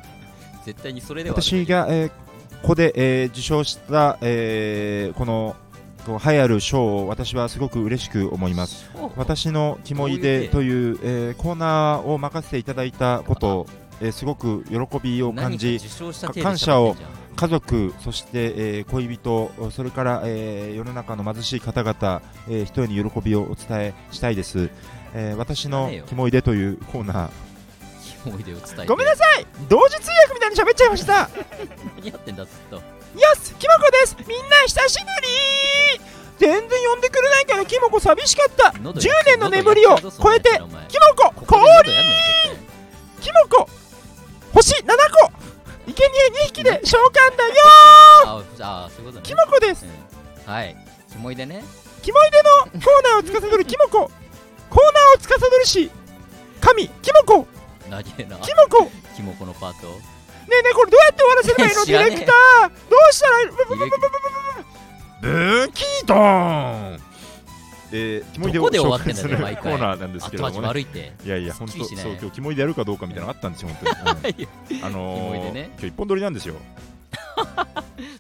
[0.64, 2.09] 絶対にそれでは私が、えー
[2.62, 5.57] ここで、えー受賞した、えーこの
[6.07, 8.90] こう栄えある賞を私はすごく嬉しく思います。
[9.16, 13.66] 私の「キモいで」という、えーコーナーを任せていただいたこと、
[14.03, 15.81] えーすごく喜びを感じ
[16.43, 16.97] 感謝を
[17.37, 24.71] 家族そして、えー恋人それから、えー世の中の貧しい方々、えー、人へに喜びをお伝えしたいです、
[25.15, 27.17] えー私の誰よ「キモいで」というコーナー。
[27.17, 27.31] ゃん
[28.25, 28.87] 思い出を伝えて。
[28.87, 29.47] ごめんなさい。
[29.69, 31.29] 同時通訳みたいに喋っちゃいました。
[31.99, 32.77] 何やってんだずっと。
[32.77, 32.83] よ
[33.43, 34.17] しキモコです。
[34.27, 35.07] みんな久しぶ
[35.99, 36.12] り。
[36.38, 38.79] 全然呼んでくれないからキモコ寂しかった。
[38.79, 40.69] 10喉や年の眠りを超えてキモ
[41.17, 42.17] コここで氷喉やんなよ
[42.51, 42.73] 絶
[43.23, 43.69] キモコ
[44.55, 45.33] 星7個。
[45.87, 46.09] 生贄
[46.45, 47.55] 2匹で召喚だよ
[48.57, 49.21] 対ああそういうことね。
[49.23, 49.85] キモコです。
[49.85, 50.53] うん。
[50.53, 50.77] はい。
[51.11, 51.62] キモいでね。
[52.03, 54.11] キモいでのコーナーを司るキモコ。
[54.71, 55.91] コーナーを司るし
[56.61, 57.47] 神キモコ。
[57.91, 58.37] 投げな。
[58.38, 58.85] キモコ。
[58.85, 59.88] ねキモコのパート？
[59.88, 62.69] えねえこれどうやって終わらせればいいの ディレクター。
[62.69, 63.99] どうしたらいいのブブブブブブ
[65.23, 67.12] ブブキートンえー、キモいでをど
[68.61, 70.67] こで終わってん紹介するコーナーなんですけどもね。
[70.67, 71.13] 悪いって。
[71.25, 74.49] いやいやす本当そう今日キモいでやるかどうかみたいなのがあったんですよ本当に、
[74.81, 74.85] うん。
[74.87, 75.71] あのー、ね。
[75.73, 76.55] 今日一本撮りなんですよ。
[77.37, 77.47] そう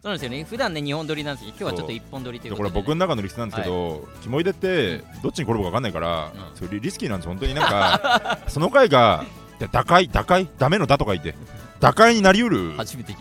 [0.04, 0.44] なんですよね。
[0.44, 6.56] 普段ね2本撮りなんですけど今日はちょっと1本撮りというでこれ僕の中の理屈なんですけど、キモいでってどっちに転ぶか分かんないから、うん。
[6.56, 9.24] それリリスキーなんです本当になんか その回が
[9.60, 11.34] いや打開打開ダメの打とか言って
[11.82, 12.74] 打開になりうる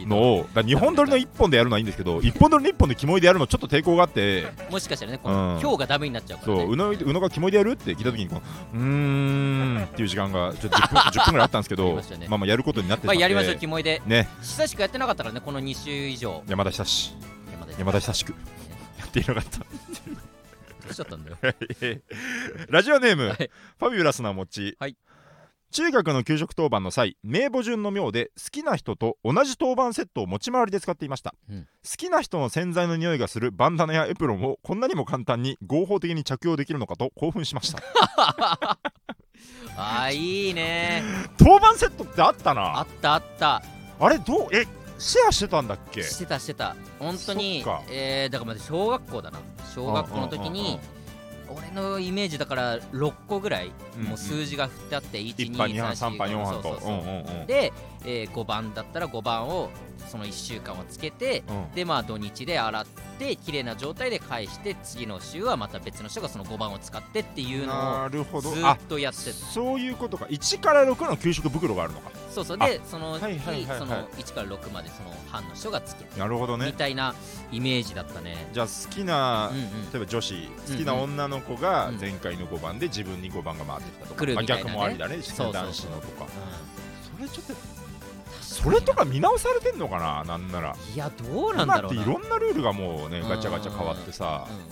[0.06, 4.45] のをだから2本撮りの1本でやるのはいいんですけど 1本撮りの1本でキモいでやるのちょっと抵抗があって。
[4.69, 5.36] もしかしたらねこうん。
[5.36, 6.62] の今日がダメになっちゃうからね。
[6.62, 8.41] そう宇野宇野がキモいでやるって聞いた時にこの
[8.76, 12.28] うーんっていう時間がちょっと 10, 分10分ぐらいあったんですけどね。
[12.28, 14.00] まあまあやることになってしまあやりましょうキモいで。
[14.06, 14.28] ね。
[14.41, 16.43] 久しくやってなかったからねこの2週以上。
[16.47, 17.15] 山田久志。
[17.52, 18.30] 山田山田久しく
[19.00, 19.58] やっていなかった。
[19.58, 19.65] ど
[20.88, 21.38] うしちゃったんだよ。
[22.69, 23.50] ラジオネーム、はい。
[23.80, 24.95] ファビュラスな餅、はい
[25.71, 31.62] 中学の給食当番の際名簿順の妙で好きな人と同じ当番セットを持ち回りで使っていました、うん。
[31.63, 37.79] 好きな人の洗剤の匂いがするバンダナやエプロンをこんなにも簡単に合法的に着用できるのかと興奮しました。
[39.77, 41.03] あーいいね。
[41.38, 42.51] 当番セットってあった？
[42.51, 43.63] あなったあった。
[43.99, 44.47] あれどう？
[44.51, 44.67] え
[44.99, 46.03] シェアしてたんだっけ？
[46.03, 46.75] してたしてた。
[46.99, 49.39] 本当にえー、だからまず小学校だな。
[49.73, 50.79] 小学校の時に
[51.56, 56.64] 俺のイメージだから6個ぐらいもう数字が振ってあって1班2班3班4班と。
[56.64, 57.48] そうそうんうんうん。
[57.48, 57.74] で、
[58.06, 59.70] えー5番だったら5番を
[60.10, 61.72] その1週間はつけてうん。
[61.76, 62.86] でまあ土日で洗っ
[63.20, 68.54] て綺麗な状態で返して次の週はまた別の人がその5番を使ってっていうのをなるほずっ
[68.90, 69.32] とやってた。
[69.32, 70.26] そういうことか。
[70.26, 72.12] 1から6の給食袋があるのか。
[72.32, 72.58] そうそう。
[72.58, 76.72] でその日、はいはいその1から6までその班の人がつけてみなるほどね。
[76.72, 77.14] たいな
[77.52, 78.48] イメージだったね。
[78.54, 79.92] じゃあ好きな、うんうん。
[79.92, 82.00] 例えば女子好きな女の子がうん。
[82.00, 85.18] 前回の5番で自分に5番が回ってきたとか、逆もありだね。
[85.18, 86.26] 男子のとか。
[86.26, 86.28] う
[87.18, 87.56] それちょっとん
[88.41, 90.76] それとか見直されてんのかななんなら。
[90.94, 92.02] いやどうなん今だろうな。
[92.02, 93.30] っていろんなルールがもうねうん。
[93.30, 94.72] ガチャガチャ変わってさうんうんうん。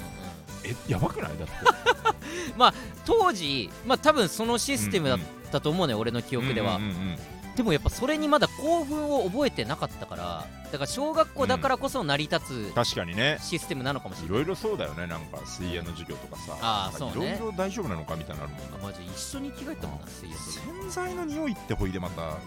[0.63, 1.38] えやばくない？
[1.38, 1.54] だって。
[3.06, 5.19] 当時まあ多分そのシステムだっ
[5.52, 7.17] たと思うね、俺の記憶では、うんうんうん
[7.56, 13.38] でもやっぱそれにまだ興奮を覚えてなかったからだから小学校だからこそ成り立確かにね。
[13.41, 14.30] つシステムなのかもしれない。
[14.30, 16.56] いろいろそうだよねなんか水泳の授業とかさ。
[16.62, 17.36] あーそうね。
[17.36, 18.88] いろいろ大丈夫なのかみたいなのあるもんな。
[18.88, 20.34] あマジ一緒に着替えたもんな水泳。
[20.36, 22.38] 洗剤の匂いってほいでまた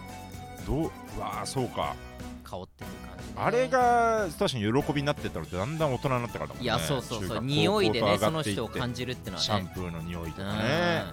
[0.65, 0.79] どう
[1.17, 1.95] うわーそうか。
[2.43, 6.63] 香ってる感じ、ね、あれが確かに喜びになってったのってだんだん大人になってからだもんね。
[6.63, 7.43] いやそうそうそう。
[7.43, 10.49] 匂いでねその人を感じるってのはシャンねプーの匂いとうん。
[10.49, 11.03] かね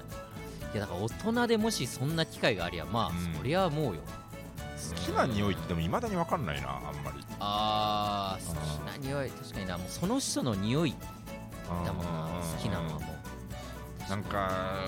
[0.73, 3.35] いやだから大人でもしそんな機会がありゃまあ、うん。
[3.37, 4.03] そりゃもうよ。
[4.91, 7.25] 好きな匂いってでもいまだに分かんないなあんまり。
[7.39, 9.31] あー好きな匂い。
[9.31, 10.95] 確かになもうその人の匂い
[11.85, 14.11] だもんな好きなのはもう。
[14.11, 14.81] なんか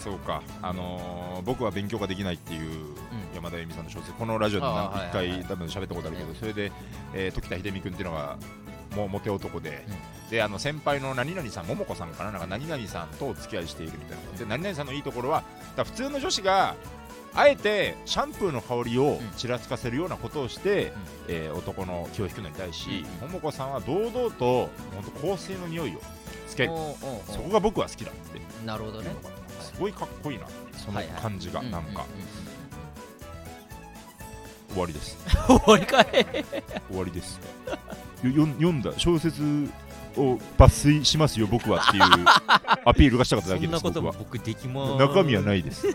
[0.00, 0.42] そうか。
[0.62, 2.94] あのー僕は勉強ができないっていう
[3.34, 4.12] 山田恵美さんの小説。
[4.12, 5.40] このラジオであな一ーはいはいはい。
[5.40, 6.72] 回多分喋ったことあるけどねそれで、
[7.14, 8.36] えー時田秀美君っていうのが
[8.96, 10.30] もうモテ男で、うん。
[10.30, 12.32] であの先輩の何々さん桃子さんかな？
[12.32, 14.38] なんか何々さんとお付き合いしているみたいな。
[14.38, 16.74] で何々さんのいいところはだから普通の女子が
[17.32, 20.92] あえてシャンプーの香りをちらつかせるようなことをして、
[21.28, 26.00] えー男の気を引くのに対し、桃子さんは堂々と本当香水の匂いを
[26.48, 26.72] つける。
[26.72, 26.94] おうおうおう
[27.26, 28.40] そこが僕は好きだって。
[28.66, 29.10] なるほどね。
[29.10, 29.39] す
[29.80, 30.46] ごいかっこいいな。
[30.76, 32.04] その感じが、うなんか、
[34.70, 35.16] 終わりです。
[35.48, 36.06] 終わりかい。
[36.88, 37.40] 終わりです。
[38.22, 38.92] 読んだ。
[38.98, 39.42] 小説
[40.16, 42.02] を抜粋しますよ僕はっていう
[42.84, 44.96] アピールがしたかっただけです僕はことも僕できます。
[44.96, 45.86] 中身はないです。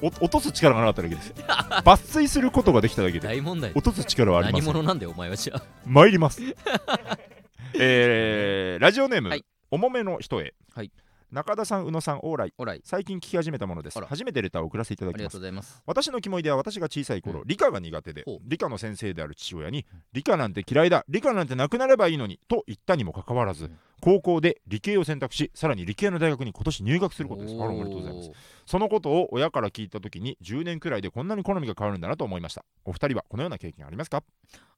[0.00, 1.32] お落とす力がなかっただけです。
[1.32, 3.26] 抜粋することができただけで。
[3.26, 3.72] 大問題。
[3.72, 5.62] 落とす力はありま何す者なんだよお前はじゃあ。
[5.86, 6.40] 参ります。
[7.74, 9.44] えーラジオネーム、はい。
[9.70, 10.90] 重めの人へ、はい
[11.30, 12.82] 中田さん宇野さんオーライ。
[12.84, 14.00] 最近聞き始めたものです。
[14.00, 15.82] 初めてレターを送らせていただきます。
[15.84, 17.44] 私のキモいでは私が小さい頃、うん。
[17.46, 23.78] 理科が苦手で理科の先生である父親に理科なんて嫌いだ理科なんてなくなればいいのにと言ったにもかかわらず、うん。
[24.00, 27.54] 高校で理系を選択しさらに理系の大学に今年入学することです。
[27.56, 28.30] あらおめでとうございます。
[28.64, 32.64] そのことを親から聞いた時に10年くらいでこんなに好みが変わるんだなと思いました。
[32.86, 34.22] お二人はこのような経験ありますか？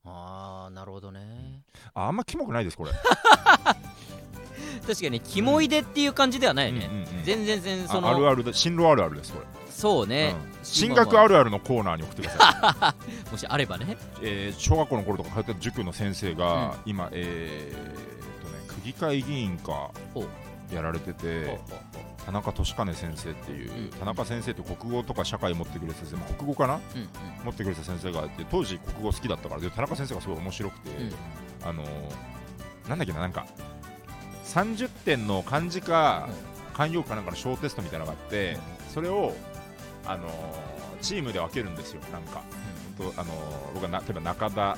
[0.05, 1.63] あーなるほどね。
[1.95, 2.91] ああんまキモくないですこれ
[4.87, 7.25] 確かにキモいでっていう感じではないね、うんうんうん。
[7.25, 10.65] 全然全然そのああるあるで進路あるあるですこれ、そうね、うん。
[10.65, 12.95] 進学あるるあるのコーナーに送ってくださ
[13.29, 13.31] い。
[13.31, 13.97] もしあればね。
[14.23, 20.25] えー小学校の頃とか通ってた塾の先生が、今えーっとね区議会議員かほ
[20.73, 21.59] やられてて、
[22.25, 23.91] 田中俊兼先生っていう、うん。
[23.91, 26.75] 田中先生って国語とか社会持ってくれた先生まあ国語かな？
[26.77, 27.09] ううん。
[27.45, 30.91] 持ってくれた先生がいて当時国語好きだったからで田中先生がすごい面白くて、
[31.65, 31.89] あのー
[32.89, 33.47] なんだっけななんか
[34.51, 36.29] 30点の漢字か
[36.75, 38.59] 慣用句かなんかの小テストみたいなのがあって
[38.93, 39.35] それを、
[40.07, 40.31] あのー
[41.03, 42.43] チームで分けるんですよなんか。
[42.99, 44.77] とあのー僕はな例えば中田、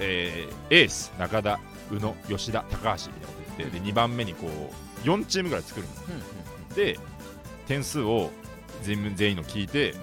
[0.00, 1.60] えーエース中田
[1.90, 6.18] 宇野吉田高橋みたいなこと言ってで2番目にこう4チームぐらい作るんですうんう
[6.72, 6.98] んで
[7.68, 8.30] 点数を
[8.82, 9.98] 全部全員の聞いてうん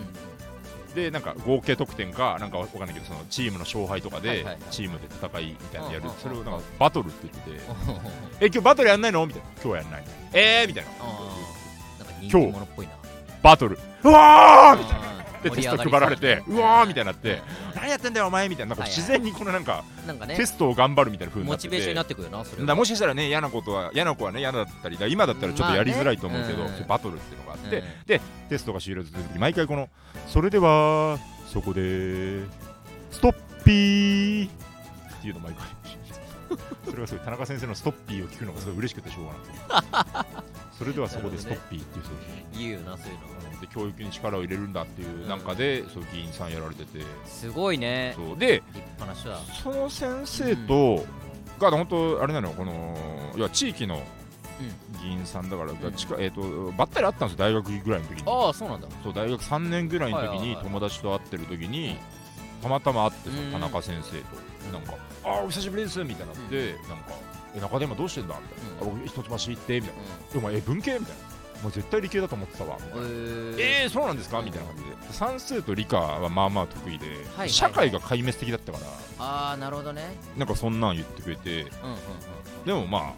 [0.95, 6.09] でなんか合計得点かなんかわかんないけどそのチームの勝敗とかでチームで戦いみたいなのやる。
[6.21, 7.71] それをなんかバトルって言ってて。
[8.41, 9.25] え今日バトルやんないの？
[9.25, 9.47] みたいな。
[9.63, 10.01] 今日やんない。
[10.01, 10.89] のえーみたいな。
[10.99, 12.03] あー。
[12.03, 12.91] なんか人気者っぽいな。
[13.43, 13.79] バトル。
[14.03, 15.09] うわーみたいな。
[15.43, 17.41] でテスト配られてうわーみたいになって
[17.89, 18.97] 何やってんだよお前みたいななんかはいはい。
[18.97, 20.35] 自然にこのなんかなんかね。
[20.35, 21.69] テストを頑張るみたいな風になモってて。
[21.69, 22.67] チベーションになってくるよなそれは。
[22.67, 27.83] だもしかしたらね嫌なことは嫌な子はね嫌だったりだ今だったらちょっとやりづらいと思うけど、まあねそうバトルっていうのがあって、うん。
[28.05, 29.89] でテストが終了するときに毎回この
[30.27, 32.41] それではそこで
[33.11, 34.51] ストッピーっ
[35.21, 35.67] ていうの毎回
[36.85, 40.49] それがすごい田中先生のストッピーを聞くのがすごい嬉しくてしょうがなくて。
[40.77, 42.13] それではそこでストッピーっていうそう。
[42.57, 45.39] 言うよなそういうので教育に力を入れるんだっていうなん。
[45.41, 47.03] かで、そう議員さんやられてて。
[47.25, 48.13] すごいね。
[48.15, 48.37] そう。
[48.37, 48.63] で
[49.63, 51.05] その先生と、
[51.59, 52.95] が本当あれなのよこの
[53.35, 54.01] 要は地域の
[55.01, 55.93] 議員さんだから、ん。
[55.93, 58.23] 近えー、とばったり会ったんですよ大学ぐらいの時に。
[58.25, 58.87] ああそうなんだ。
[59.03, 61.97] そう大学3年ぐらいの時に友達と会ってる時に
[62.61, 63.51] たまたま会ってさうん。
[63.51, 64.17] 田中先生
[64.71, 64.93] となんか
[65.23, 67.13] 「ああお久しぶりです」みたいになって、なんか
[67.55, 70.01] 「え中で今どうしてんだ?」みたいな「あ僕一橋行って」みたいな
[70.35, 71.23] 「えお前え文系?」みたいな
[71.61, 74.41] 「お前絶対理系だと思ってたわ」みたいなうんええー、そうなんですか？
[74.41, 74.89] みたいな感じで。
[75.13, 78.85] 算数と理科はまあまあ得意で、はい社会が壊滅的だったから。
[79.25, 80.15] ああなるほどね。
[80.37, 81.61] なんかそんなん言ってくれて。
[81.61, 81.69] うんうんうん
[82.65, 83.13] でもまあ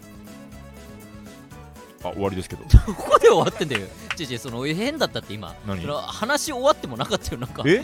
[2.09, 2.63] あ終わりですけど。
[2.93, 3.87] ここで終わってんだよ。
[4.15, 5.53] ちょちょその変だったって今。
[5.67, 5.85] 何？
[5.85, 7.63] 話終わってもなかったよなんか。
[7.65, 7.83] え？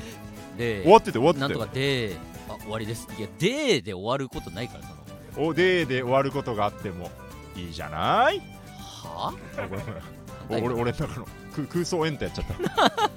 [0.58, 2.15] で終わってて終わっててなんとかで
[2.50, 3.08] あ終わりです。
[3.17, 4.84] いやでで終わることないから
[5.36, 5.48] その。
[5.50, 7.12] おでーで終わることがあっても
[7.56, 8.39] いいじゃない？
[9.04, 10.17] はあ？
[10.50, 12.46] 俺今俺の中の空空想エンタやっちゃっ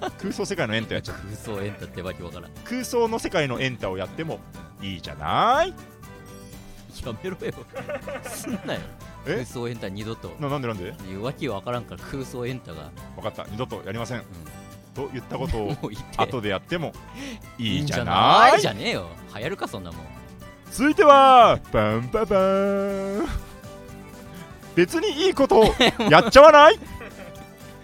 [0.00, 0.10] た。
[0.20, 1.22] 空想世界のエンタやっちゃった。
[1.22, 2.50] 空想エンタってわけわからん。
[2.64, 4.40] 空想の世界のエンタをやっても
[4.82, 5.74] いいじゃない。
[7.06, 7.54] やめろよ。
[8.24, 8.80] すんなよ。
[9.26, 9.34] え？
[9.36, 10.34] 空想エンタ二度と。
[10.38, 10.94] ななんでなんで？
[11.08, 13.46] いうわけわからんから空想エンタが、分かった。
[13.50, 14.18] 二度とやりません。
[14.20, 14.24] う
[14.94, 15.76] と言ったことを
[16.16, 16.92] 後でやっても
[17.56, 18.00] いいじゃい？
[18.00, 18.60] いんない？
[18.60, 19.06] じゃねえよ。
[19.34, 20.06] 流行るかそんなもん。
[20.72, 23.28] 続いてはバンババーン。
[24.74, 25.64] 別にいいことを
[26.10, 26.78] やっちゃわない？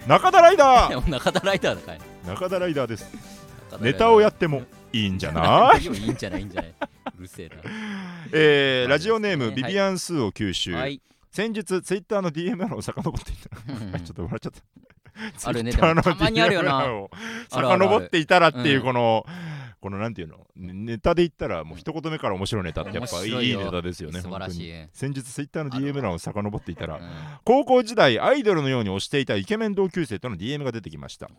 [0.07, 1.09] 中田ライダー。
[1.11, 3.11] 中田ライダーだかい中田ライダーです。
[3.81, 5.83] ネタをやってもいいんじゃない？
[5.83, 6.75] いいんじゃないいいんじゃない？
[7.19, 7.51] うるせえ
[8.33, 9.55] えーラジオネーム、はい。
[9.55, 11.01] ビビアンスーを吸収、なはい。
[11.33, 13.35] 先日ツイッターの DM を遡ってい
[13.93, 13.99] た。
[14.01, 15.49] ちょっと笑っちゃった。
[15.49, 15.73] あるね。
[15.73, 16.85] たまにあるよな。
[17.51, 18.83] 遡っていたらっていううん。
[18.85, 19.27] この、
[19.87, 20.39] このなんていうの？
[20.57, 24.89] ねネタで言ったらもう一言目から面白いネタってやっぱいいネタですよね素晴らしい。
[24.93, 27.03] 先日ツイッターの DM 欄を遡っていたらうん
[27.45, 31.31] 高校時代アイドルのように推していたイケメン同級生との DM が出てきました。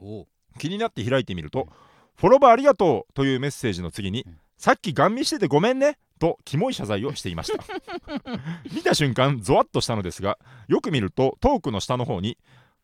[0.57, 1.67] 気になって開いてみると
[2.15, 7.61] 「フォロバーありがとう」というメッセージの次にうん「さっきガン見しててごめんね」とキモい謝罪をしていました。
[8.73, 12.37] 見た瞬間ゾワッとしたのですがよく見るとトークの下の方に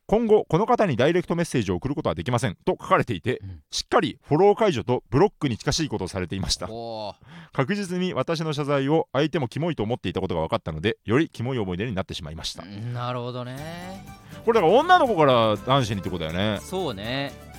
[0.05, 3.61] 今後この方にダイレクトメッセージを送ることはできませんと書かれていて、うん。
[3.71, 6.69] しっかりフォロー解除とブロックに近しいことをされていました。
[6.69, 7.15] お
[7.53, 12.63] 確実に私の謝罪を相手もキモいと思っていたことが分かったのでよりキモい思い出になってしまいました。
[12.63, 14.05] ーなるほどね。
[14.45, 16.59] これだから女の子から男子にってことだよね。
[16.61, 17.52] そうね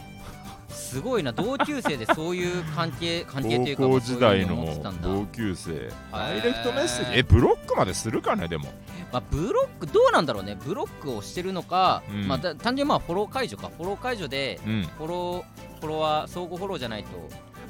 [0.75, 1.33] すごいな。
[1.33, 4.67] 同級生でそういう関係 関係というか高校時代の
[5.03, 5.91] 同級生。
[6.13, 7.19] ダイレクトメッセージ。
[7.19, 8.67] えブロックまでするかねでも。
[9.13, 10.59] まあ、ブロックどうなんだろうね。
[10.65, 12.27] ブロックをしてるのか、うん。
[12.27, 13.71] まあ、だ単純にまあフォロー解除か。
[13.77, 14.89] フォロー解除でうん。
[14.99, 17.09] フォローフォロワー相互フォローじゃないと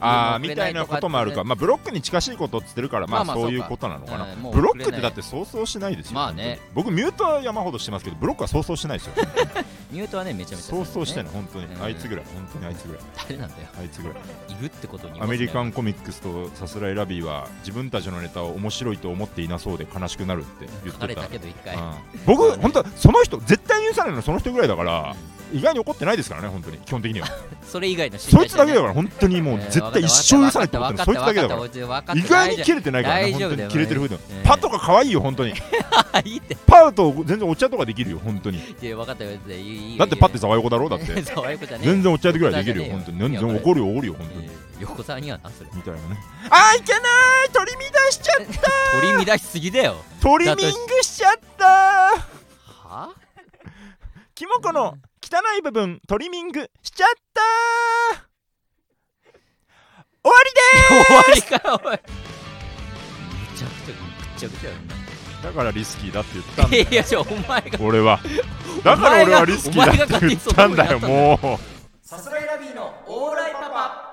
[0.01, 1.45] ああみたいなこともあるか。
[1.45, 4.27] まあブロックに近しいことっつってるからまあそういうことなのかな。
[4.53, 6.15] ブロックってだってそうそうしないですよ。
[6.15, 6.61] まあね。
[6.75, 9.15] 僕ミュートは山ほどしてますけどブロックはそうそうしないですよ
[9.95, 11.67] ミュートはねめちゃめちゃそうそうしてるない本当に。
[11.67, 12.25] うんあいつぐらい。
[12.35, 13.03] 本当にあいつぐらい。
[13.29, 13.69] 誰なんだよ。
[13.79, 14.19] あいつぐらい。
[14.19, 21.23] いるってことにアメリカンンコミックスとさすらいラビーは自分たちのネタを面白いと思っていなそうで悲しくなるって言ってた。
[21.23, 21.93] たけど一回、うん
[22.27, 25.15] 僕本当はその人絶対に許さないのその人ぐらいだから
[25.55, 26.79] 意外に怒ってないですからね本当に。
[26.79, 27.29] 基本的には。
[27.65, 31.05] それ以外のそいつだけだかから本当にもう絶対一生許さないと思ってるの。
[31.05, 32.15] そいつだけだから。
[32.15, 33.69] ら意外に切れてないからね本当に。
[33.69, 35.53] 切れてる風でもうんパとか可愛いよ本当に。
[36.25, 36.57] いいって。
[36.67, 38.59] パウと全然お茶とかできるよ本当に。
[38.59, 39.31] いや分かったよ。
[39.31, 41.15] いいいいいだってパってざわよこだろだって。
[41.83, 43.19] 全然お茶でぐらいできるよ横本当に。
[43.19, 44.47] 全然怒るよ怒るよ本当に。
[44.47, 45.71] えー横澤にはなそれ。
[45.73, 46.19] みたいなね。
[46.51, 46.99] あーいけな
[47.45, 49.01] い取り乱しちゃった。
[49.01, 49.97] 取り乱しすぎだよ。
[50.21, 50.65] トリミング
[51.03, 51.67] しちゃった。
[52.67, 53.15] は
[54.35, 57.41] キモコの汚い部分トリミングしちゃった
[60.23, 60.35] 終わ
[61.07, 61.93] 終わりかよおい。
[61.93, 61.99] め
[63.57, 63.97] ちゃくちゃぐっ
[64.37, 66.87] ちゃぐちゃよりだからリスキーだって言ったんだよ。
[66.91, 68.21] いやじゃあお前が俺は。
[68.85, 72.07] だから俺はリスキーだって言ったんだよもう。
[72.07, 74.11] さすらいラビーのオーライパパ。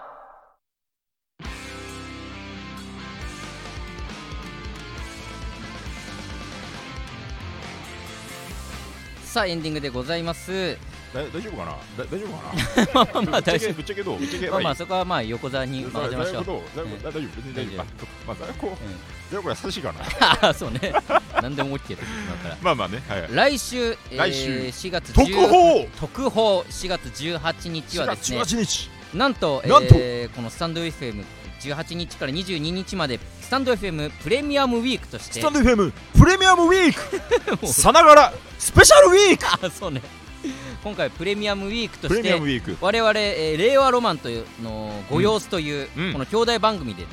[9.26, 10.76] さあエンディングでございます。
[10.76, 10.80] だ
[11.14, 11.72] 大丈夫かな？
[11.72, 12.54] だ大丈夫か
[12.86, 12.88] な？
[12.94, 13.74] まあまあまあ大丈夫。
[13.74, 14.76] ぶっちゃけどうぶっちゃけまあまあい。
[14.76, 16.34] そこはまあ横澤に任せましょう。
[16.34, 16.64] 大丈夫。
[16.76, 17.22] 大丈夫。
[17.22, 17.82] 別に大丈夫。
[17.82, 17.86] あ
[18.28, 20.00] まあ大丈夫大丈夫優しいかな。
[20.42, 20.94] ああそうね。
[21.42, 22.58] 何でも OK です今から。
[22.62, 25.88] まあまあね来週来週えー4月特10報！
[26.00, 28.40] 特報！4月18日4月はですね。
[28.42, 28.90] 18日。
[29.14, 29.96] なんとなんと！
[29.98, 31.24] えーこのスタンド FM
[31.62, 35.34] 18日から22日までスタンド FM プレミアムウィークとして。
[35.34, 37.68] スタンド FM プレミアムウィーク。
[37.68, 39.66] さながらスペシャルウィーク。
[39.68, 40.02] あそうね
[40.84, 42.78] 今回プレミアムウィークとしてムウィーク。
[42.82, 46.14] 我々、えー令和ロマンというのご様子という、うん。
[46.14, 47.08] この兄弟番組でね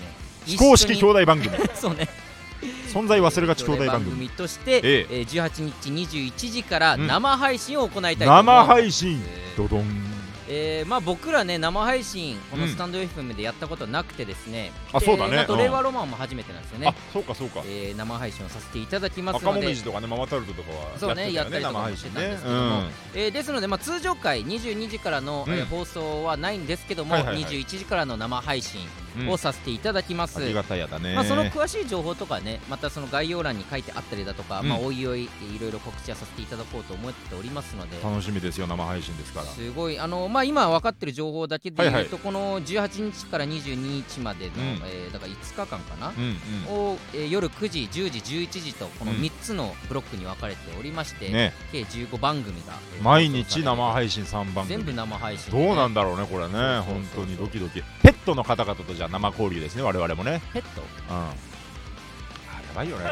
[0.46, 1.50] 非公式兄弟弟番組。
[1.74, 2.08] そうね。
[2.92, 4.28] 存在忘れがち兄弟番組。
[4.30, 5.20] として、ええ。
[5.22, 5.90] ー18日
[6.30, 9.22] 21時からうん生配信を行いたいと思います、生配信。
[9.24, 10.17] えードドン
[10.50, 15.34] えーまあ、僕らね生配信このうんスタンド FM でやったことなくてですね、であそうだね。
[15.34, 17.62] うんあと令和ロマンも初めてなんですよあね、そうかそうか。
[17.66, 19.62] えー生配信をさせていただきます赤ので。
[19.62, 22.82] もみじとかねママタルトとかはそうねやってたりとかもしてたんですけども。
[23.14, 25.54] えーですので、まあ、通常回22時からの、うん。
[25.54, 27.44] えー放送はないんですけども、はいはいはい。
[27.44, 28.88] 21時からの生配信うん
[29.28, 31.14] をさせていただきます、ありがたやだね。
[31.14, 34.68] まあ、その詳しい情報とかねまたその概要欄に書いてあったりだとか、うん。
[34.68, 35.28] まあ、おいおいい
[35.60, 37.96] ろいろ告知はさせていただこうと思っておりますので。
[38.02, 39.46] 楽しみですよ生配信ですから。
[39.46, 39.98] すごい。
[39.98, 42.20] あの、まあ、今分かってる情報だけで言うと、はいはい。
[42.20, 44.60] この18日から22日までの、うん。
[44.86, 46.36] えーだから5日間かな、うん
[46.68, 46.92] うん。
[46.92, 49.18] を、えー夜9時、10時、11時とこのうん。
[49.18, 51.52] 3つのブロックに分かれておりまして、ね。
[51.72, 54.68] 計15番組が、えー毎日生配信3番組。
[54.68, 56.80] 全部生配信ね、うなんだろうねこれね。
[56.80, 57.82] 本当にドキドキ。
[58.02, 60.40] ペットの方々とじゃあ生交流ですね我々もね。
[60.52, 60.82] ペット？
[61.10, 61.16] うん。
[61.16, 61.32] あや
[62.74, 63.04] ばいよね。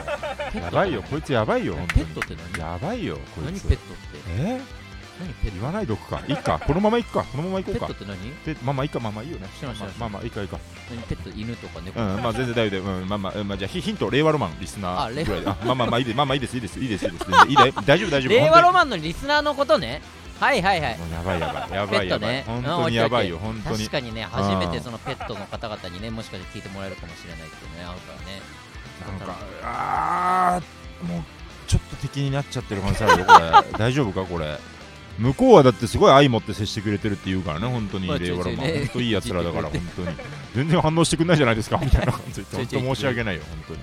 [0.53, 0.64] ペット？
[0.66, 1.03] やばいよ。
[1.03, 2.05] こいつやばいよ本当に。
[2.07, 2.61] ペットって何？
[2.61, 3.47] やばいよこいつ。
[3.47, 3.82] 何ペットって？
[4.28, 4.61] え？
[5.18, 5.55] 何ペット？
[5.55, 6.20] 言わないどくか。
[6.28, 6.61] いっか。
[6.66, 7.24] このままいくか。
[7.24, 7.86] このままいこうか。
[7.86, 8.18] ペットって何？
[8.44, 9.01] ペまあまあいいか。
[9.01, 9.49] まあまあいいよね。
[9.59, 10.59] 知らん知らんまあまあいいかいいか。
[10.90, 11.03] 何？
[11.03, 12.01] ペット犬とか猫？
[12.01, 16.16] うんまあ全然大丈夫だようんまあまあうんまあじゃあヒヒント令和ロマンリスナあ令和ーぐらいであまあまあまあいいです。
[16.16, 16.55] まあまあいいです。
[16.55, 16.78] いいです。
[16.78, 17.07] いいです。
[17.07, 17.24] いいです。
[17.24, 20.03] 全然いいだよ大丈夫大丈夫令和ロママンのリスナーのことね
[20.41, 20.99] はいはいはい。
[21.12, 22.30] やばいやばいやばいやばい。
[22.30, 22.45] ね。
[22.47, 23.78] 本当にやばいようん本当に。
[23.78, 28.43] 確かにね初めてそのペットの方々にねもしかして聞いてもらえるかもしれないっていうねあるからね。
[29.18, 31.22] なんかあーもう
[31.66, 33.32] ちょっと敵になっちゃってる可能性あるよこ
[33.72, 33.72] れ。
[33.78, 34.59] 大丈夫かこれ
[35.19, 38.07] 向こうはだってすごい愛持って接してくれてるって言うからね本当に。
[38.07, 38.67] まあ令和ロマン。
[38.67, 40.09] 本当いいやつらだから 本当に。
[40.55, 43.81] 全然反応してくんないじゃないですかみたいな感じで本当申し訳ないよ本当に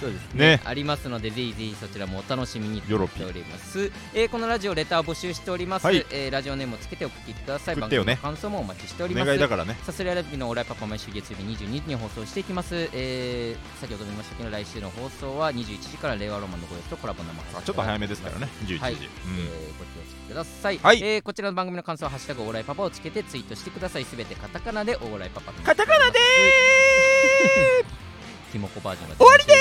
[0.00, 0.46] そうですね。
[0.56, 0.60] ね。
[0.64, 6.04] ありますのでぜひぜひそちらもお楽しみにヨロピしております、えーこのラジオレター募集しております、はい。
[6.10, 7.76] えーラジオネームをつけて送ってください。
[7.76, 8.18] 送ってよね。
[8.22, 9.26] 番組の感想もお待ちしておりおます。
[9.26, 9.76] 願いだからね。
[9.84, 18.48] さすらいラビのオーライパパ毎週月曜日22時に放送していきます、えー先ほども言いましたけど来週の放送は21時から令和ロマンのご様子とコラボ生ちょっと早めですからね。
[18.66, 18.92] 11時、はい。
[18.92, 18.98] うん。
[19.00, 19.08] えー
[19.78, 21.02] ご気をつけください、はい。
[21.02, 24.04] えーこちらの番組の感想は「ハッシュタグオーライパパ」をつけてツイートしてください。
[24.04, 27.84] すべてカタカナでオーライパパカタカナでー
[28.52, 29.52] キモコバージョンが終わりで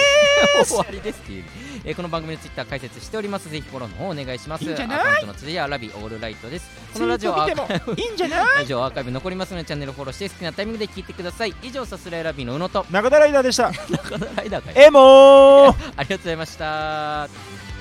[0.61, 0.69] ーす。
[0.75, 1.45] 終わりですっていう、
[1.83, 3.49] えーこの番組のツイッター解説しております。
[3.49, 4.63] ぜひフォローの方お願いします。
[4.63, 4.99] いいんじゃない？
[4.99, 6.69] アカウントの続きはラビオールライトです。
[6.93, 8.45] このラジオはいいんじゃない？
[8.59, 11.55] ラジオアーカイブ残りますのでチャンネルフォローして好きなタイミングで聞いてください。
[11.63, 12.85] 以上さすらいラビの宇野と。
[12.91, 13.71] 中田ライダーでした。
[13.89, 15.93] 中田ライダーかよエモー。
[15.97, 17.72] ありがとうございました